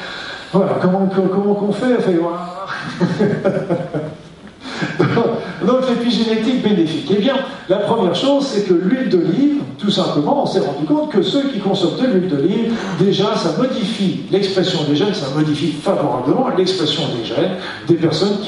[0.50, 1.98] Voilà, comment, comment qu'on fait
[5.66, 7.10] Donc l'épigénétique bénéfique.
[7.14, 7.34] Eh bien,
[7.68, 11.42] la première chose, c'est que l'huile d'olive, tout simplement, on s'est rendu compte que ceux
[11.48, 17.02] qui consomment de l'huile d'olive, déjà, ça modifie l'expression des gènes, ça modifie favorablement l'expression
[17.16, 18.38] des gènes des personnes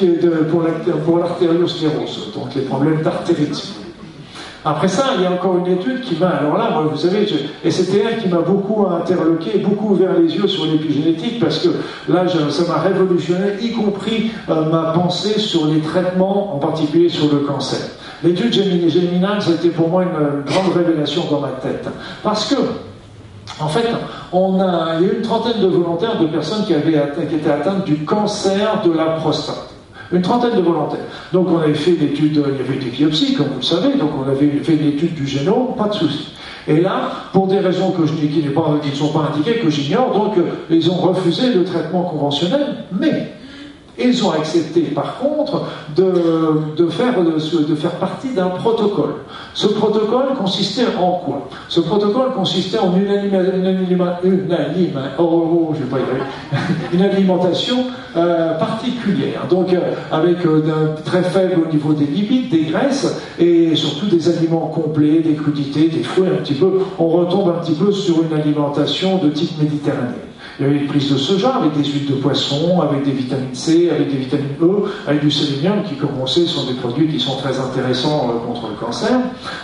[1.03, 3.82] pour l'artériosclérose, donc les problèmes d'artérite.
[4.65, 7.27] Après ça, il y a encore une étude qui va, alors là, moi, vous savez,
[7.63, 11.69] et c'était elle qui m'a beaucoup interloqué, beaucoup ouvert les yeux sur l'épigénétique, parce que
[12.07, 17.29] là, ça m'a révolutionné, y compris euh, ma pensée sur les traitements, en particulier sur
[17.31, 17.79] le cancer.
[18.23, 21.85] L'étude géminale, c'était pour moi une, grande révélation dans ma tête.
[22.23, 22.55] Parce que,
[23.59, 23.89] en fait,
[24.31, 27.35] on a, il y a eu une trentaine de volontaires de personnes qui, avaient, qui
[27.35, 29.72] étaient atteintes du cancer de la prostate.
[30.13, 30.99] Une trentaine de volontaires.
[31.33, 34.11] Donc on avait fait l'étude, il y avait des biopsies, comme vous le savez, donc
[34.15, 36.33] on avait fait l'étude du génome, pas de souci.
[36.67, 40.89] Et là, pour des raisons qui ne sont pas indiquées, que j'ignore, donc euh, ils
[40.89, 43.32] ont refusé le traitement conventionnel, mais
[43.99, 49.15] Ils ont accepté, par contre, de, faire, de, faire partie d'un protocole.
[49.53, 51.47] Ce protocole consistait en quoi?
[51.69, 53.11] Ce protocole consistait en une,
[57.01, 57.85] alimentation
[58.59, 63.75] particulière, donc euh, avec euh, un très faible au niveau des lipides, des graisses, et
[63.75, 66.79] surtout des aliments complets, des crudités, des fruits, un petit peu.
[66.99, 70.32] On retombe un petit peu sur une alimentation de type méditerranéen.
[70.59, 73.55] Il y avait une prise de soja avec des huiles de poisson, avec des vitamines
[73.55, 77.07] C, avec des vitamines E, avec du sélénium qui, comme on sait, sont des produits
[77.07, 79.09] qui sont très intéressants euh, contre le cancer.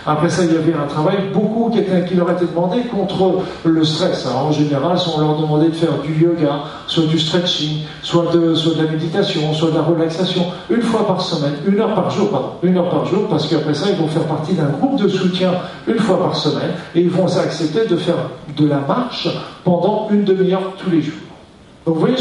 [0.04, 3.42] Après ça, il y avait un travail beaucoup qui, était, qui leur était demandé contre
[3.64, 4.26] le stress.
[4.26, 8.54] Alors, en général, on leur demandait de faire du yoga, soit du stretching, soit de,
[8.54, 12.10] soit de la méditation, soit de la relaxation, une fois par semaine, une heure par
[12.10, 15.00] jour, pardon, une heure par jour, parce qu'après ça, ils vont faire partie d'un groupe
[15.00, 15.52] de soutien
[15.86, 18.16] une fois par semaine, et ils vont accepter de faire
[18.56, 19.28] de la marche
[19.64, 21.14] pendant une demi-heure tous les jours.
[21.86, 22.16] Donc vous voyez,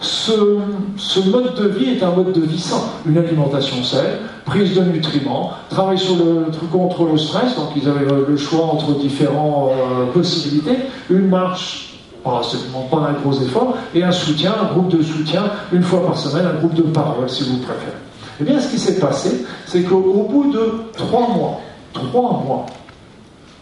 [0.00, 2.80] ce, mode de vie est un mode de vie sain.
[3.06, 8.06] Une alimentation saine, prise de nutriments, travail sur le, contre le stress, donc ils avaient
[8.28, 10.76] le choix entre différentes euh, possibilités,
[11.10, 11.94] une marche,
[12.26, 16.04] ne demande pas un gros effort, et un soutien, un groupe de soutien, une fois
[16.04, 17.96] par semaine, un groupe de parole si vous préférez.
[18.40, 21.60] Eh bien, ce qui s'est passé, c'est qu'au bout de trois mois,
[21.92, 22.66] trois mois,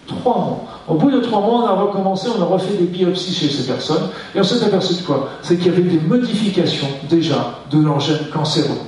[0.06, 3.34] trois mois, au bout de trois mois, on a recommencé, on a refait des biopsies
[3.34, 5.28] chez ces personnes, et on s'est aperçu de quoi?
[5.42, 8.78] C'est qu'il y avait des modifications déjà de leurs gènes cancéreux.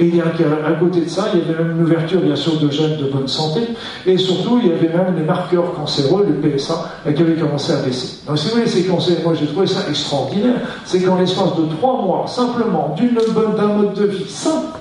[0.00, 2.34] Et il y a, à côté de ça, il y avait même une ouverture, bien
[2.34, 3.60] sûr, de gènes de bonne santé,
[4.04, 7.76] et surtout, il y avait même des marqueurs cancéreux, le PSA, qui avaient commencé à
[7.76, 8.26] baisser.
[8.26, 12.02] Donc, si vous voulez, c'est moi j'ai trouvé ça extraordinaire, c'est qu'en l'espace de trois
[12.02, 14.78] mois, simplement, d'un mode de vie simple,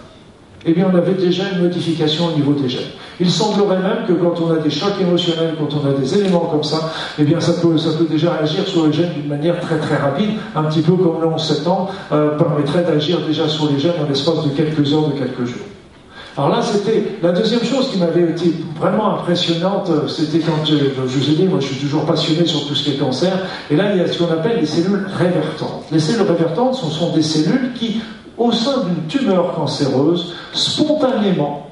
[0.65, 2.82] eh bien, on avait déjà une modification au niveau des gènes.
[3.19, 6.47] Il semblerait même que quand on a des chocs émotionnels, quand on a des éléments
[6.52, 7.76] comme ça, eh bien, ça peut,
[8.10, 11.28] déjà agir sur les gènes d'une manière très très rapide, un petit peu comme le
[11.28, 15.19] 11 ans euh, permettrait d'agir déjà sur les gènes en l'espace de quelques heures, de
[15.19, 15.65] quelques jours.
[16.36, 21.02] Alors là, c'était la deuxième chose qui m'avait été vraiment impressionnante, c'était quand je, je,
[21.02, 23.34] vous ai dit, moi je suis toujours passionné sur tout ce qui est cancer,
[23.69, 25.84] et là il y a ce qu'on appelle les cellules révertantes.
[25.91, 28.02] Les cellules révertantes, ce sont des cellules qui,
[28.38, 31.67] au sein d'une tumeur cancéreuse, spontanément,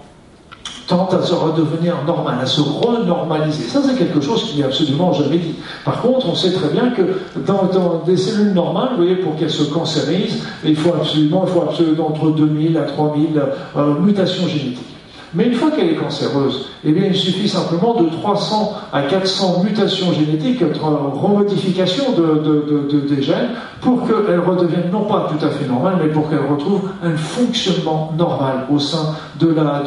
[0.87, 3.63] tente à se redevenir normal, à se renormaliser.
[3.63, 5.55] Ça, c'est quelque chose qui n'est absolument jamais dit.
[5.85, 7.01] Par contre, on sait très bien que
[7.47, 12.09] dans, des cellules normales, voyez, pour qu'elles se cancérisent, il faut absolument, il faut absolument
[12.09, 13.41] entre 2000 à 3000
[13.77, 14.90] euh, mutations génétiques.
[15.33, 19.63] Mais une fois qu'elle est cancéreuse, eh bien, il suffit simplement de 300 à 400
[19.63, 25.95] mutations génétiques, remodification de, des gènes, pour qu'elle redevienne non pas tout à fait normale,
[26.01, 29.83] mais pour qu'elle retrouve un fonctionnement normal au sein, de la,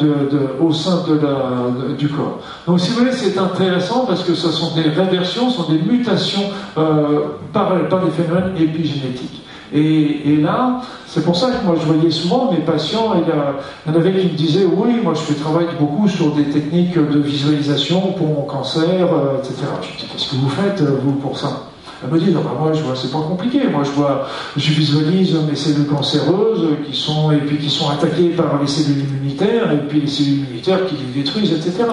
[0.59, 2.39] au sein de la, du corps.
[2.65, 5.79] Donc, si vous voulez, c'est intéressant parce que ce sont des réversions, ce sont des
[5.79, 7.19] mutations euh,
[7.53, 9.44] par, par des phénomènes épigénétiques.
[9.73, 13.99] Et, là, c'est pour ça que moi je voyais souvent mes patients, il y, en
[13.99, 18.27] avait qui me disaient Oui, moi je travaille beaucoup sur des techniques de visualisation pour
[18.27, 19.55] mon cancer, euh, etc.
[19.81, 21.69] Je dis Qu'est-ce que vous faites, euh, vous, pour ça?
[22.03, 23.67] Elle me dit Non, bah, moi je vois, c'est pas compliqué.
[23.67, 28.29] Moi je vois, je visualise mes cellules cancéreuses qui sont, et puis qui sont attaquées
[28.29, 31.85] par les cellules immunitaires, et puis les cellules immunitaires qui les détruisent, etc.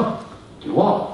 [0.60, 1.04] Je dis Waouh,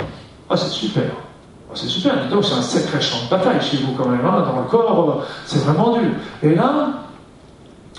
[0.51, 1.27] ah, c'est super.
[1.70, 4.61] Oh, c'est super, c'est un sacré champ de bataille chez vous quand même, hein, dans
[4.61, 6.11] le corps, c'est vraiment dur.
[6.42, 6.88] Et là,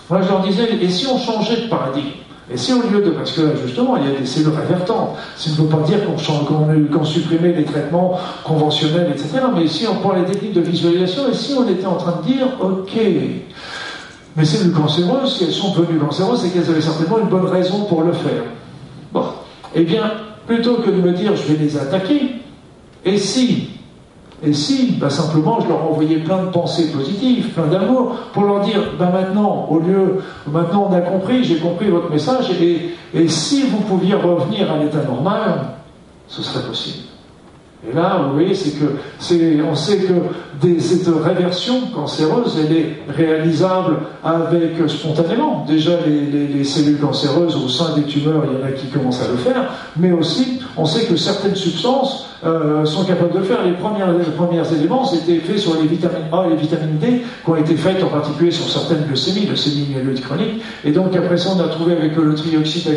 [0.10, 2.10] moi je leur disais, et si on changeait de paradigme?
[2.52, 5.52] Et si au lieu de, parce que justement, il y a des cellules révertantes, ça
[5.52, 10.26] ne veut pas dire qu'on supprimait les traitements conventionnels, etc., mais si on prend les
[10.26, 13.00] techniques de visualisation, et si on était en train de dire, ok,
[14.36, 17.84] mais cellules cancéreuses, si elles sont devenues cancéreuses, c'est qu'elles avaient certainement une bonne raison
[17.84, 18.44] pour le faire.
[19.14, 19.26] Bon,
[19.76, 20.12] eh bien,
[20.48, 22.32] plutôt que de me dire, je vais les attaquer,
[23.06, 23.70] et si
[24.42, 28.62] Et si ben Simplement, je leur envoyais plein de pensées positives, plein d'amour, pour leur
[28.62, 33.64] dire, ben maintenant, au lieu, maintenant on a compris, j'ai compris votre message, et si
[33.64, 35.74] vous pouviez revenir à l'état normal,
[36.30, 37.09] ce serait possible.
[37.88, 38.86] Et là, vous voyez, c'est que
[39.64, 40.14] on sait que
[40.80, 45.66] cette réversion cancéreuse, elle est réalisable avec spontanément.
[45.66, 49.24] Déjà, les, les, cellules cancéreuses au sein des tumeurs, il y en a qui commencent
[49.24, 53.44] à le faire, mais aussi, on sait que certaines substances euh, sont capables de le
[53.44, 53.66] faire.
[53.66, 57.22] Les premiers, les premiers éléments, c'était fait sur les vitamines A et les vitamines D,
[57.44, 60.62] qui ont été faites en particulier sur certaines leucémies, leucémies myéloïdes chroniques.
[60.86, 62.90] Et donc, après ça, on a trouvé avec le trioxyde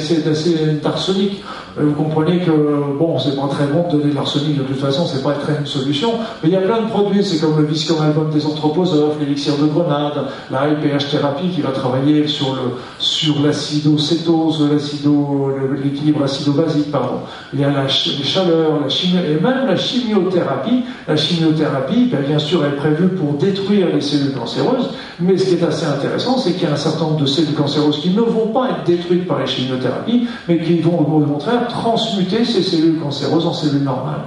[0.80, 2.50] d'arsenic euh, vous comprenez que,
[2.98, 5.56] bon, c'est pas très bon de donner de l'arsenic, de toute façon, c'est pas très
[5.58, 8.44] une solution, mais il y a plein de produits, c'est comme le viscom album des
[8.46, 15.50] anthroposophes, l'élixir de grenade, la LPH thérapie qui va travailler sur le, sur l'acidocétose, l'acido,
[15.82, 17.20] l'équilibre acido-basique, pardon.
[17.52, 20.85] Il y a la, les chaleurs, la chimie, et même la chimiothérapie.
[21.08, 25.54] La chimiothérapie, ben, bien sûr, est prévue pour détruire les cellules cancéreuses, Mais ce qui
[25.54, 28.20] est assez intéressant, c'est qu'il y a un certain nombre de cellules cancéreuses qui ne
[28.20, 33.00] vont pas être détruites par les chimiothérapies, mais qui vont au contraire transmuter ces cellules
[33.00, 34.27] cancéreuses en cellules normales.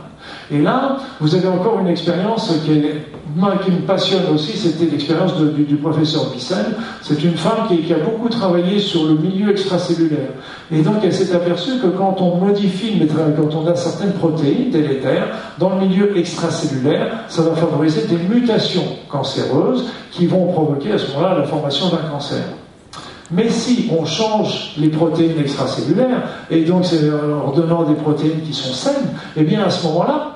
[0.51, 5.75] Et là, vous avez encore une expérience qui, qui me passionne aussi, c'était l'expérience du,
[5.75, 6.65] professeur Bissell.
[7.01, 10.29] C'est une femme qui, a beaucoup travaillé sur le milieu extracellulaire.
[10.71, 15.29] Et donc, elle s'est aperçue que quand on modifie, quand on a certaines protéines délétères
[15.57, 21.11] dans le milieu extracellulaire, ça va favoriser des mutations cancéreuses qui vont provoquer à ce
[21.11, 22.43] moment-là la formation d'un cancer.
[23.31, 28.53] Mais si on change les protéines extracellulaires, et donc c'est en donnant des protéines qui
[28.53, 30.35] sont saines, eh bien à ce moment-là,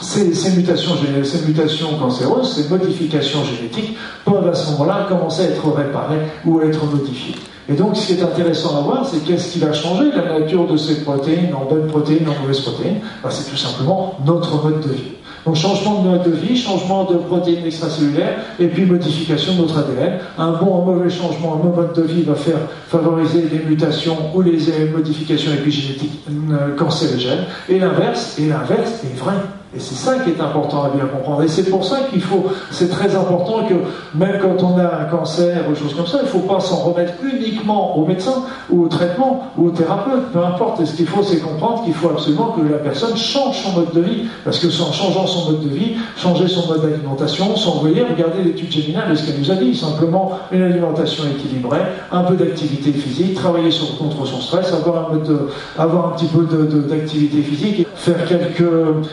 [0.00, 0.92] ces, mutations,
[1.24, 6.58] ces mutations cancéreuses, ces modifications génétiques peuvent à ce moment-là commencer à être réparées ou
[6.58, 7.34] à être modifiées.
[7.68, 10.66] Et donc, ce qui est intéressant à voir, c'est qu'est-ce qui va changer la nature
[10.66, 12.98] de ces protéines, en bonnes protéines, en mauvaises protéines?
[13.22, 15.12] Ben, C'est tout simplement notre mode de vie.
[15.46, 19.78] Donc changement de mode de vie, changement de protéines extracellulaires, et puis modification de notre
[19.78, 20.18] ADN.
[20.38, 23.64] Un bon ou un mauvais changement, un mauvais mode de vie va faire favoriser les
[23.64, 24.58] mutations ou les
[24.94, 27.44] modifications épigénétiques euh, cancérigènes.
[27.68, 29.34] Et l'inverse, et l'inverse est vrai.
[29.74, 31.44] Et c'est ça qui est important à bien comprendre.
[31.44, 33.74] Et c'est pour ça qu'il faut, c'est très important que
[34.18, 36.76] même quand on a un cancer ou choses comme ça, il ne faut pas s'en
[36.76, 40.80] remettre uniquement au médecin ou au traitement ou au thérapeute, peu importe.
[40.80, 43.92] Et ce qu'il faut, c'est comprendre qu'il faut absolument que la personne change son mode
[43.94, 44.22] de vie.
[44.44, 48.72] Parce que en changeant son mode de vie, changer son mode d'alimentation, s'envoyer, regarder l'étude
[48.72, 49.76] géminale de ce qu'elle nous a dit.
[49.76, 55.14] Simplement une alimentation équilibrée, un peu d'activité physique, travailler sur, contre son stress, avoir un,
[55.14, 55.48] mode
[55.78, 56.42] avoir un petit peu
[56.88, 58.64] d'activité physique, et faire quelques,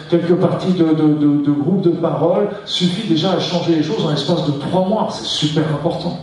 [0.09, 4.45] quelques partie de, de, groupes de parole suffit déjà à changer les choses en l'espace
[4.45, 5.09] de trois mois.
[5.11, 6.17] C'est super important.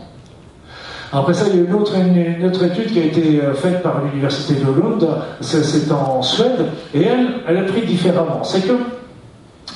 [1.13, 3.83] Après ça, il y a une autre, une, autre, étude qui a été euh, faite
[3.83, 5.07] par l'université de Lund,
[5.41, 8.43] c'est en Suède, et elle, elle a pris différemment.
[8.43, 8.73] C'est que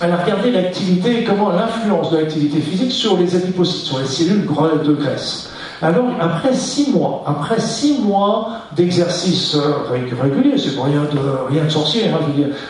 [0.01, 4.47] elle a regardé l'activité, comment l'influence de l'activité physique sur les adipocytes, sur les cellules
[4.47, 5.51] de graisse.
[5.81, 9.74] Alors, après six mois, après six mois d'exercice euh,
[10.20, 12.18] régulier, c'est rien de, rien de sorcier, hein,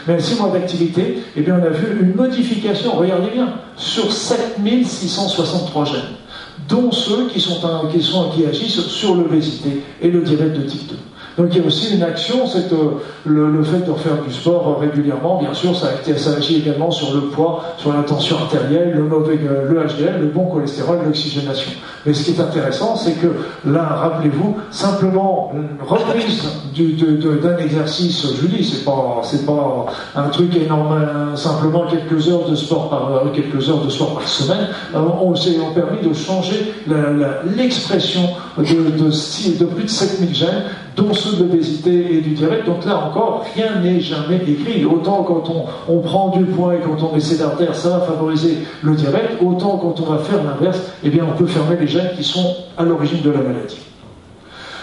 [0.06, 5.84] mais six mois d'activité, eh bien, on a vu une modification, regardez bien, sur 7663
[5.86, 6.00] gènes,
[6.68, 10.88] dont ceux qui, sont qui, sont, qui agissent sur l'obésité et le diabète de type
[10.88, 10.96] 2.
[11.39, 14.76] Donc il y a aussi une action, c'est euh, le, fait de refaire du sport
[14.76, 15.91] euh, régulièrement, bien sûr, ça,
[16.36, 20.99] agit également sur le poids, sur la tension artérielle, le, le HDL, le bon cholestérol,
[21.05, 21.70] l'oxygénation.
[22.05, 23.28] Mais ce qui est intéressant, c'est que
[23.64, 26.43] là, rappelez-vous, simplement reprise
[26.76, 29.86] d'un exercice, je vous dis, c'est pas, c'est pas
[30.16, 34.14] un truc énorme, hein, simplement quelques heures de sport par euh, quelques heures de sport
[34.14, 36.72] par semaine, on s'est permis de changer
[37.57, 38.22] l'expression
[38.57, 40.64] de, de, de plus de 7000 gènes
[40.99, 42.66] dont ceux de l'obésité et du diabète.
[42.66, 44.84] Donc là encore, rien n'est jamais écrit.
[44.84, 45.44] Autant quand
[45.88, 49.78] on, prend du poids et quand on met d'artères, ça va favoriser le diabète, autant
[49.78, 52.84] quand on va faire l'inverse, eh bien on peut fermer les gènes qui sont à
[52.84, 53.88] l'origine de la maladie.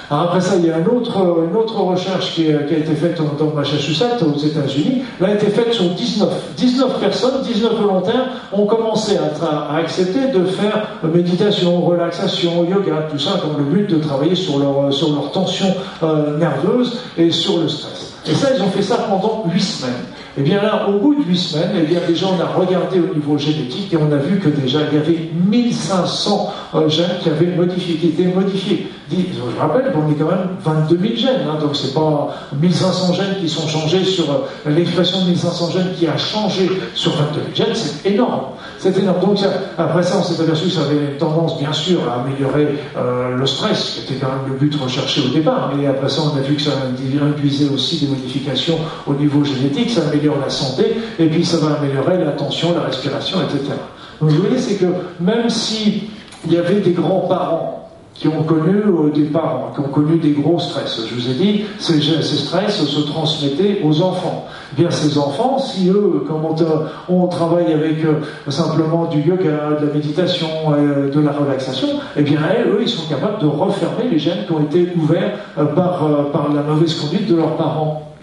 [0.10, 1.18] Alors après ça, il y a une autre,
[1.49, 5.03] une autre recherche qui, a été faite dans Massachusetts, aux États-Unis.
[5.20, 6.30] Elle a été faite sur 19.
[6.56, 13.41] 19 personnes, 19 volontaires ont commencé à, accepter de faire méditation, relaxation, yoga, tout ça,
[13.43, 17.68] dans le but de travailler sur leur, sur leur tension euh, nerveuse et sur le
[17.68, 18.14] stress.
[18.28, 19.93] Et ça, ils ont fait ça pendant 8 semaines.
[20.38, 22.99] Et eh bien là, au bout de 8 semaines, eh bien déjà on a regardé
[22.99, 27.05] au niveau génétique et on a vu que déjà il y avait 1500 euh, gènes
[27.21, 28.88] qui avaient modifié, qui étaient modifiés.
[29.09, 33.36] Je rappelle qu'on est quand même 22 000 gènes, hein, donc c'est pas 1500 gènes
[33.39, 37.67] qui sont changés sur euh, l'expression de 1500 gènes qui a changé sur 22 000
[37.67, 38.41] gènes, c'est énorme.
[38.79, 39.19] C'est énorme.
[39.21, 39.39] Donc
[39.77, 42.67] après ça, on s'est aperçu que ça avait une tendance, bien sûr, à améliorer
[42.97, 45.71] euh, le stress, qui était quand même le but recherché au départ.
[45.77, 46.71] Mais après ça, on a vu que ça
[47.21, 49.91] induisait aussi des modifications au niveau génétique,
[50.41, 53.73] la santé, et puis ça va améliorer la tension, la respiration, etc.
[54.21, 54.86] Donc vous voyez, c'est que
[55.19, 56.09] même si
[56.45, 57.76] il y avait des grands-parents
[58.15, 58.82] qui ont connu
[59.13, 61.01] des parents, qui ont connu des gros stress.
[61.05, 64.47] Je vous ai dit, ces, stress se transmettaient aux enfants.
[64.71, 66.45] Eh bien, ces enfants, si eux, comme
[67.09, 72.21] on, travaille avec euh, simplement du yoga, de la méditation, euh, de la relaxation, eh
[72.21, 76.53] bien, eux, ils sont capables de refermer les gènes qui ont été ouverts euh, par
[76.55, 78.14] la mauvaise conduite de leurs parents.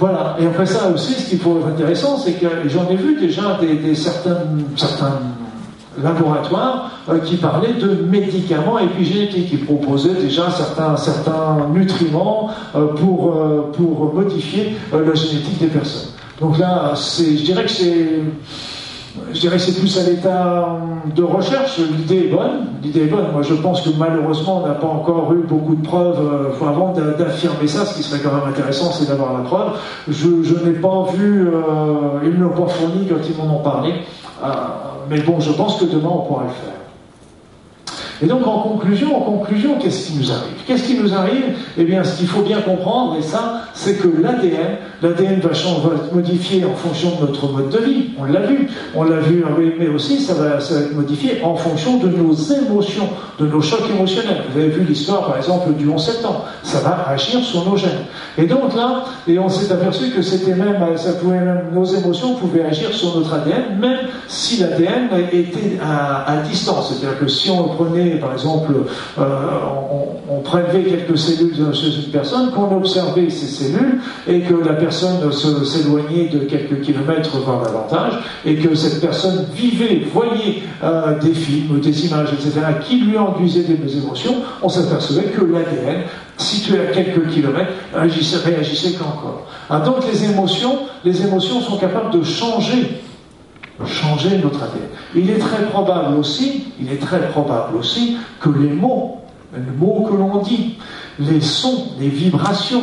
[0.00, 0.34] Voilà.
[0.40, 3.58] Et après ça aussi, ce qu'il faut être intéressant, c'est que j'en ai vu déjà
[3.60, 4.38] des, certains,
[4.74, 5.20] certains
[6.02, 13.34] laboratoire euh, qui parlait de médicaments épigénétiques, qui proposaient déjà certains, certains nutriments euh, pour,
[13.34, 16.12] euh, pour modifier la génétique des personnes.
[16.40, 18.20] Donc là, je dirais que c'est
[19.32, 20.78] je dirais que c'est plus à l'état
[21.14, 21.78] de recherche.
[21.78, 22.66] L'idée est bonne.
[22.82, 23.32] L'idée est bonne.
[23.32, 26.18] Moi, je pense que malheureusement, on n'a pas encore eu beaucoup de preuves
[26.60, 27.84] avant d'affirmer ça.
[27.84, 29.72] Ce qui serait quand même intéressant, c'est d'avoir la preuve.
[30.08, 30.28] Je,
[30.64, 31.48] n'ai pas vu,
[32.24, 33.94] ils ne l'ont pas fourni quand ils m'en ont parlé.
[35.08, 36.80] Mais bon, je pense que demain, on pourra le faire.
[38.22, 40.62] Et donc en conclusion, en conclusion, qu'est-ce qui nous arrive?
[40.66, 41.56] Qu'est-ce qui nous arrive?
[41.78, 46.14] Eh bien, ce qu'il faut bien comprendre, et ça, c'est que l'ADN, l'ADN va, être
[46.14, 48.10] modifié en fonction de notre mode de vie.
[48.18, 49.44] On l'a vu, on l'a vu,
[49.78, 53.08] mais aussi ça va, ça va être modifié en fonction de nos émotions,
[53.38, 54.42] de nos chocs émotionnels.
[54.52, 56.46] Vous avez vu l'histoire, par exemple, du 11 septembre.
[56.62, 58.04] Ça va agir sur nos gènes.
[58.38, 62.34] Et donc là, et on s'est aperçu que c'était même, ça pouvait même, nos émotions
[62.34, 63.98] pouvaient agir sur notre ADN, même
[64.28, 66.92] si l'ADN était à, à distance.
[66.92, 68.72] C'est-à-dire que si on prenait, par exemple,
[69.18, 69.22] euh,
[69.90, 73.46] on, on, prélevait quelques cellules chez une personne, qu'on observait ces
[74.26, 78.12] et que la personne s'éloignait de quelques kilomètres, voire davantage,
[78.44, 83.62] et que cette personne vivait, voyait euh, des films, des images, etc., qui lui induisaient
[83.62, 86.02] des émotions, on s'apercevait que l'ADN
[86.36, 89.46] situé à quelques kilomètres, agissait, réagissait qu'encore.
[89.68, 93.00] Ah, donc les émotions, les émotions sont capables de changer
[93.86, 94.88] changer notre ADN.
[95.14, 99.20] Il est très probable aussi, il est très probable aussi que les mots,
[99.54, 100.78] les mots que l'on dit,
[101.18, 102.82] les sons, les vibrations,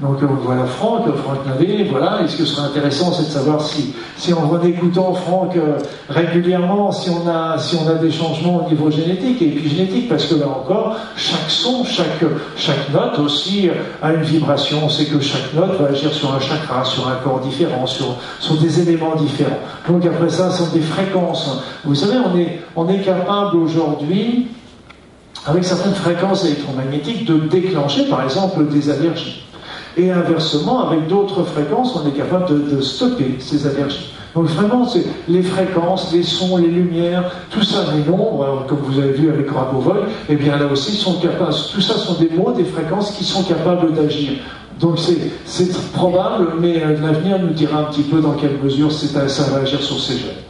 [0.00, 3.62] donc euh, voilà Franck, Franck Navet, voilà, et ce que serait intéressant, c'est de savoir
[3.62, 5.78] si, si en écoutant Franck euh,
[6.08, 10.24] régulièrement, si on, a, si on a des changements au niveau génétique et épigénétique, parce
[10.26, 12.24] que là encore, chaque son, chaque,
[12.56, 13.70] chaque note aussi
[14.02, 14.80] a une vibration.
[14.84, 18.16] On sait que chaque note va agir sur un chakra, sur un corps différent, sur,
[18.40, 19.60] sur des éléments différents.
[19.88, 21.62] Donc après ça, ce sont des fréquences.
[21.84, 24.48] Vous savez, on est, on est capable aujourd'hui,
[25.46, 29.43] avec certaines fréquences électromagnétiques, de déclencher par exemple des allergies.
[29.96, 34.12] Et inversement, avec d'autres fréquences, on est capable de, stopper ces allergies.
[34.34, 38.98] Donc vraiment, c'est les fréquences, les sons, les lumières, tout ça, les nombres, comme vous
[38.98, 42.52] avez vu avec Rabovol, eh bien là aussi, sont capables, tout ça sont des mots,
[42.52, 44.32] des fréquences qui sont capables d'agir.
[44.80, 44.98] Donc
[45.44, 49.58] c'est probable, mais euh, l'avenir nous dira un petit peu dans quelle mesure ça va
[49.58, 50.43] agir sur ces gènes.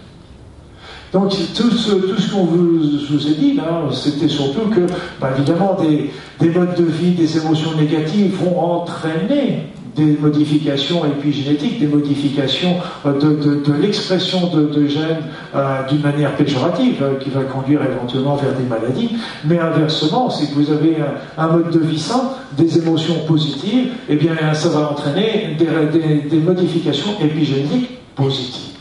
[1.14, 2.80] Donc tout ce, qu'on vous,
[3.14, 3.58] a dit
[3.92, 4.80] c'était surtout que,
[5.20, 6.10] bah, évidemment, des,
[6.40, 13.12] des, modes de vie, des émotions négatives vont entraîner des modifications épigénétiques, des modifications euh,
[13.12, 15.22] de, l'expression de, gènes
[15.54, 19.10] euh, d'une manière péjorative, euh, qui va conduire éventuellement vers des maladies.
[19.44, 20.96] Mais inversement, si vous avez
[21.38, 27.10] un, mode de vie sain, des émotions positives, eh bien ça va entraîner des modifications
[27.22, 28.73] épigénétiques positives.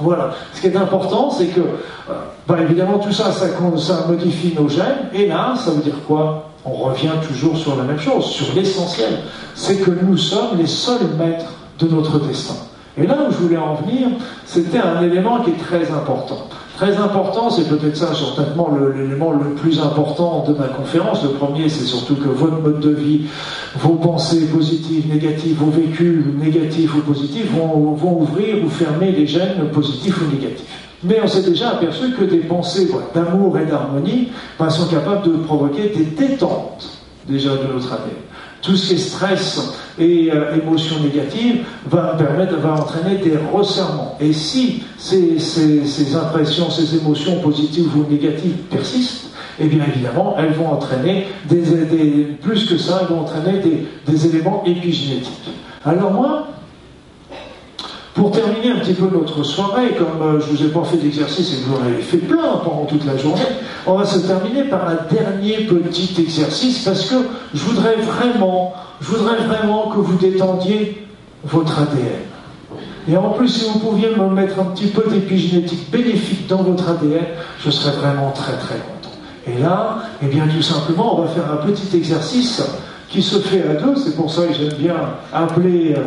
[0.00, 0.30] Voilà.
[0.52, 1.60] Ce qui est important, c'est que,
[2.46, 3.46] bah, évidemment, tout ça, ça
[4.08, 5.08] modifie nos gènes.
[5.14, 6.50] Et là, ça veut dire quoi?
[6.64, 9.20] On revient toujours sur la même chose, sur l'essentiel.
[9.54, 12.54] C'est que nous sommes les seuls maîtres de notre destin.
[12.98, 14.08] Et là où je voulais en venir,
[14.44, 16.48] c'était un élément qui est très important.
[16.76, 21.22] Très important, c'est peut-être ça certainement l'élément le, plus important de ma conférence.
[21.22, 23.22] Le premier, c'est surtout que votre mode de vie,
[23.76, 29.70] vos pensées positives, négatives, vos vécus négatifs ou positifs vont, ouvrir ou fermer les gènes
[29.72, 30.66] positifs ou négatifs.
[31.02, 35.36] Mais on s'est déjà aperçu que des pensées d'amour et d'harmonie ben, sont capables de
[35.38, 38.16] provoquer des détentes déjà de notre ADN
[38.66, 39.60] tout ce qui est stress
[39.98, 44.16] et euh, émotions négatives va permettre, va entraîner des resserrements.
[44.20, 50.52] Et si ces, ces, impressions, ces émotions positives ou négatives persistent, eh bien évidemment, elles
[50.52, 53.60] vont entraîner des, plus que ça, elles vont entraîner
[54.06, 55.50] des éléments épigénétiques.
[55.84, 56.48] Alors moi,
[58.16, 60.96] pour terminer un petit peu notre soirée, comme euh, je ne vous ai pas fait
[60.96, 63.42] d'exercice et que vous en avez fait plein pendant toute la journée,
[63.86, 67.16] on va se terminer par un dernier petit exercice parce que
[67.52, 71.06] je voudrais vraiment, je voudrais vraiment que vous détendiez
[71.44, 72.22] votre ADN.
[73.08, 76.88] Et en plus, si vous pouviez me mettre un petit peu d'épigénétique bénéfique dans votre
[76.88, 77.26] ADN,
[77.62, 79.14] je serais vraiment très très content.
[79.46, 82.62] Et là, eh bien tout simplement, on va faire un petit exercice
[83.10, 83.94] qui se fait à deux.
[83.94, 84.96] C'est pour ça que j'aime bien
[85.34, 86.04] appeler euh,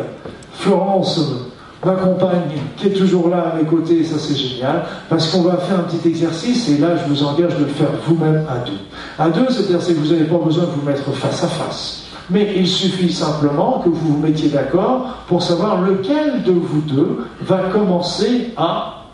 [0.54, 1.49] Florence
[1.84, 5.56] ma compagne qui est toujours là à mes côtés, ça c'est génial, parce qu'on va
[5.58, 8.78] faire un petit exercice, et là je vous engage de le faire vous-même à deux.
[9.18, 12.04] À deux, c'est-à-dire que vous n'avez pas besoin de vous mettre face à face.
[12.28, 17.24] Mais il suffit simplement que vous vous mettiez d'accord pour savoir lequel de vous deux
[17.40, 19.06] va commencer à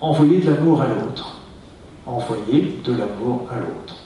[0.00, 1.36] envoyer de l'amour à l'autre.
[2.06, 3.96] Envoyer de l'amour à l'autre.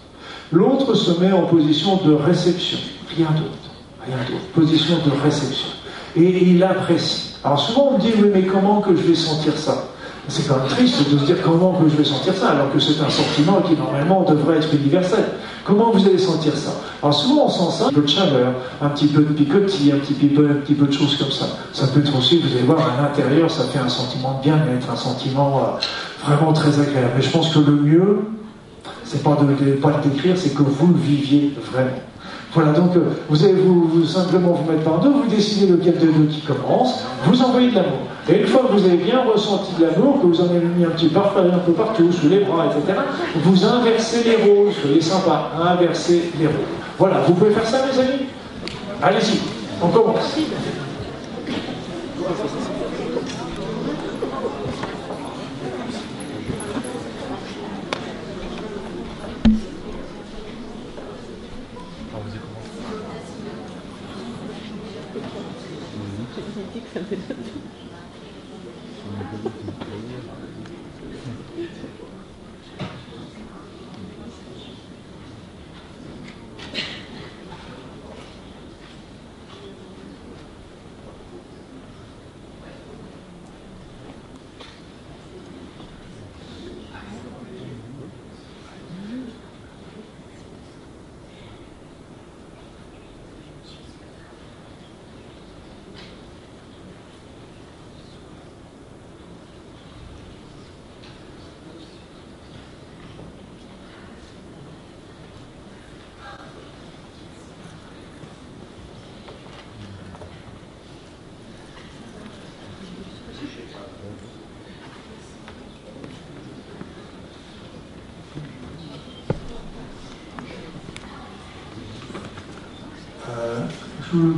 [0.53, 2.79] L'autre se met en position de réception,
[3.17, 3.75] rien d'autre,
[4.07, 5.69] rien d'autre, position de réception.
[6.17, 7.37] Et il apprécie.
[7.43, 9.85] Alors souvent on me dit, mais comment que je vais sentir ça?
[10.27, 12.79] C'est quand même triste de se dire comment que je vais sentir ça, alors que
[12.79, 15.25] c'est un sentiment qui normalement devrait être universel.
[15.65, 16.71] Comment vous allez sentir ça?
[17.03, 19.99] Alors souvent on sent ça, un peu de chaleur, un petit peu de picotis, un
[19.99, 21.47] petit peu, un petit peu de choses comme ça.
[21.75, 24.91] Ça peut être aussi, vous allez voir, à l'intérieur, ça fait un sentiment de bien-être,
[24.91, 27.12] un sentiment euh, vraiment très agréable.
[27.17, 28.21] Mais je pense que le mieux,
[29.05, 31.91] c'est pas de, pas le décrire, c'est que vous le viviez vraiment.
[32.55, 36.07] Voilà, donc euh, vous allez vous, simplement vous mettre par deux, vous décidez lequel de
[36.07, 37.99] deux qui commence, vous envoyez de l'amour.
[38.29, 40.85] Et une fois que vous avez bien ressenti de l'amour, que vous en avez mis
[40.85, 42.97] un petit peu un peu partout, sous les bras, etc.,
[43.43, 46.57] vous inversez les rôles, soyez sympa, inversez les rôles.
[46.97, 48.23] Voilà, vous pouvez faire ça mes amis?
[49.03, 49.41] Allez-y,
[49.83, 50.37] on commence.
[66.95, 67.24] something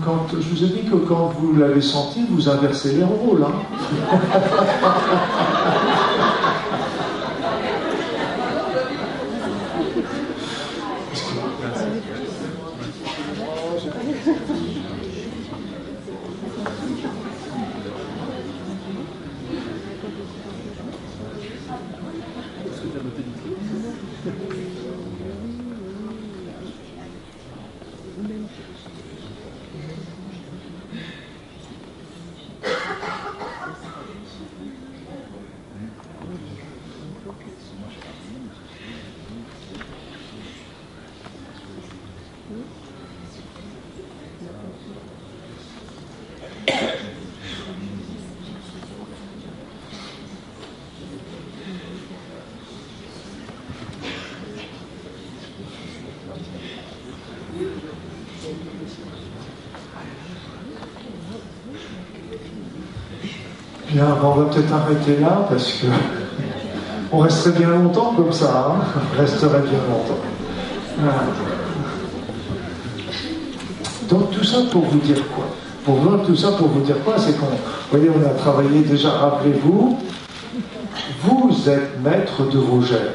[0.04, 3.44] quand, je vous ai dit que quand vous l'avez senti, vous inversez les rôles.
[3.44, 3.52] Hein.
[64.00, 65.86] on va peut-être arrêter là parce que
[67.12, 68.68] on resterait bien longtemps comme ça.
[68.68, 70.20] Hein on resterait bien longtemps.
[74.08, 75.44] Donc tout ça pour vous dire quoi?
[75.84, 77.14] Pour vous, tout ça pour vous dire quoi?
[77.18, 77.46] C'est qu'on,
[77.92, 79.10] on a travaillé déjà.
[79.10, 79.98] Rappelez-vous,
[81.22, 83.14] vous êtes maître de vos gènes.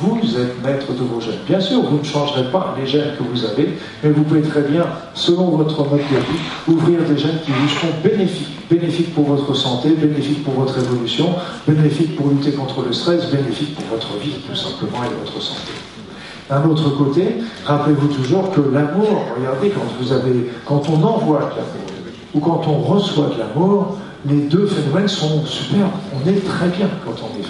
[0.00, 1.40] Vous êtes maître de vos gènes.
[1.46, 4.62] Bien sûr, vous ne changerez pas les gènes que vous avez, mais vous pouvez très
[4.62, 8.48] bien, selon votre mode de vie, ouvrir des gènes qui vous seront bénéfiques.
[8.70, 11.34] Bénéfiques pour votre santé, bénéfiques pour votre évolution,
[11.68, 15.72] bénéfiques pour lutter contre le stress, bénéfiques pour votre vie, tout simplement, et votre santé.
[16.48, 17.36] D'un autre côté,
[17.66, 21.90] rappelez-vous toujours que l'amour, regardez, quand vous avez, quand on envoie de l'amour,
[22.32, 25.86] ou quand on reçoit de l'amour, les deux phénomènes sont super.
[26.14, 27.42] On est très bien quand on est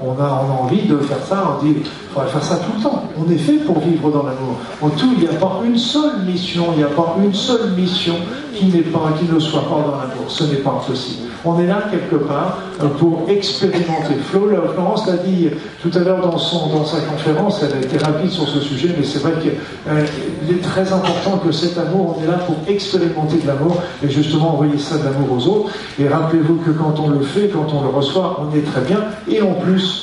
[0.00, 3.02] on a, envie de faire ça, on dit, il faudrait faire ça tout le temps.
[3.18, 4.56] On est fait pour vivre dans l'amour.
[4.80, 7.70] En tout, il n'y a pas une seule mission, il n'y a pas une seule
[7.76, 8.14] mission
[8.54, 10.24] qui, ne soit pas dans l'amour.
[10.28, 11.28] Ce n'est pas possible.
[11.44, 12.58] On est là quelque part
[12.98, 14.14] pour expérimenter.
[14.30, 15.50] Florence l'a dit
[15.82, 19.04] tout à l'heure dans, dans sa conférence, elle a été rapide sur ce sujet, mais
[19.04, 19.52] c'est vrai qu'il
[19.88, 20.06] euh,
[20.50, 24.54] est très important que cet amour, on est là pour expérimenter de l'amour et justement
[24.54, 25.72] envoyer ça de l'amour aux autres.
[25.98, 29.00] Et rappelez-vous que quand on le fait, quand on le reçoit, on est très bien.
[29.28, 29.93] Et en plus,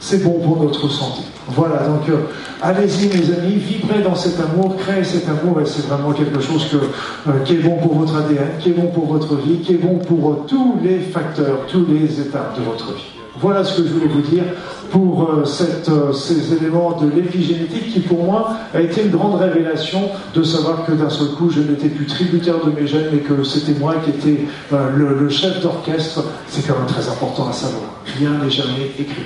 [0.00, 1.22] c'est bon pour notre santé.
[1.48, 2.16] Voilà, donc euh,
[2.62, 6.66] allez-y mes amis, vibrez dans cet amour, créez cet amour et c'est vraiment quelque chose
[6.74, 9.78] euh, qui est bon pour votre ADN, qui est bon pour votre vie, qui est
[9.78, 13.02] bon pour euh, tous les facteurs, tous les étapes de votre vie.
[13.40, 14.42] Voilà ce que je voulais vous dire
[14.90, 20.00] pour ces éléments de l'épigénétique qui pour moi a été une grande révélation
[20.34, 23.42] de savoir que d'un seul coup je n'étais plus tributaire de mes gènes mais que
[23.44, 26.24] c'était moi qui étais le, le chef d'orchestre.
[26.48, 27.84] C'est quand même très important à savoir.
[28.18, 29.22] Rien n'est jamais écrit.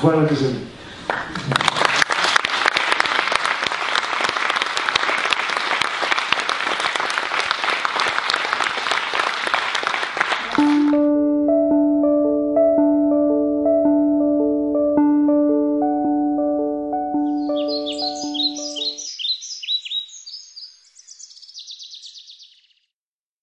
[0.00, 1.77] Voilà les amis.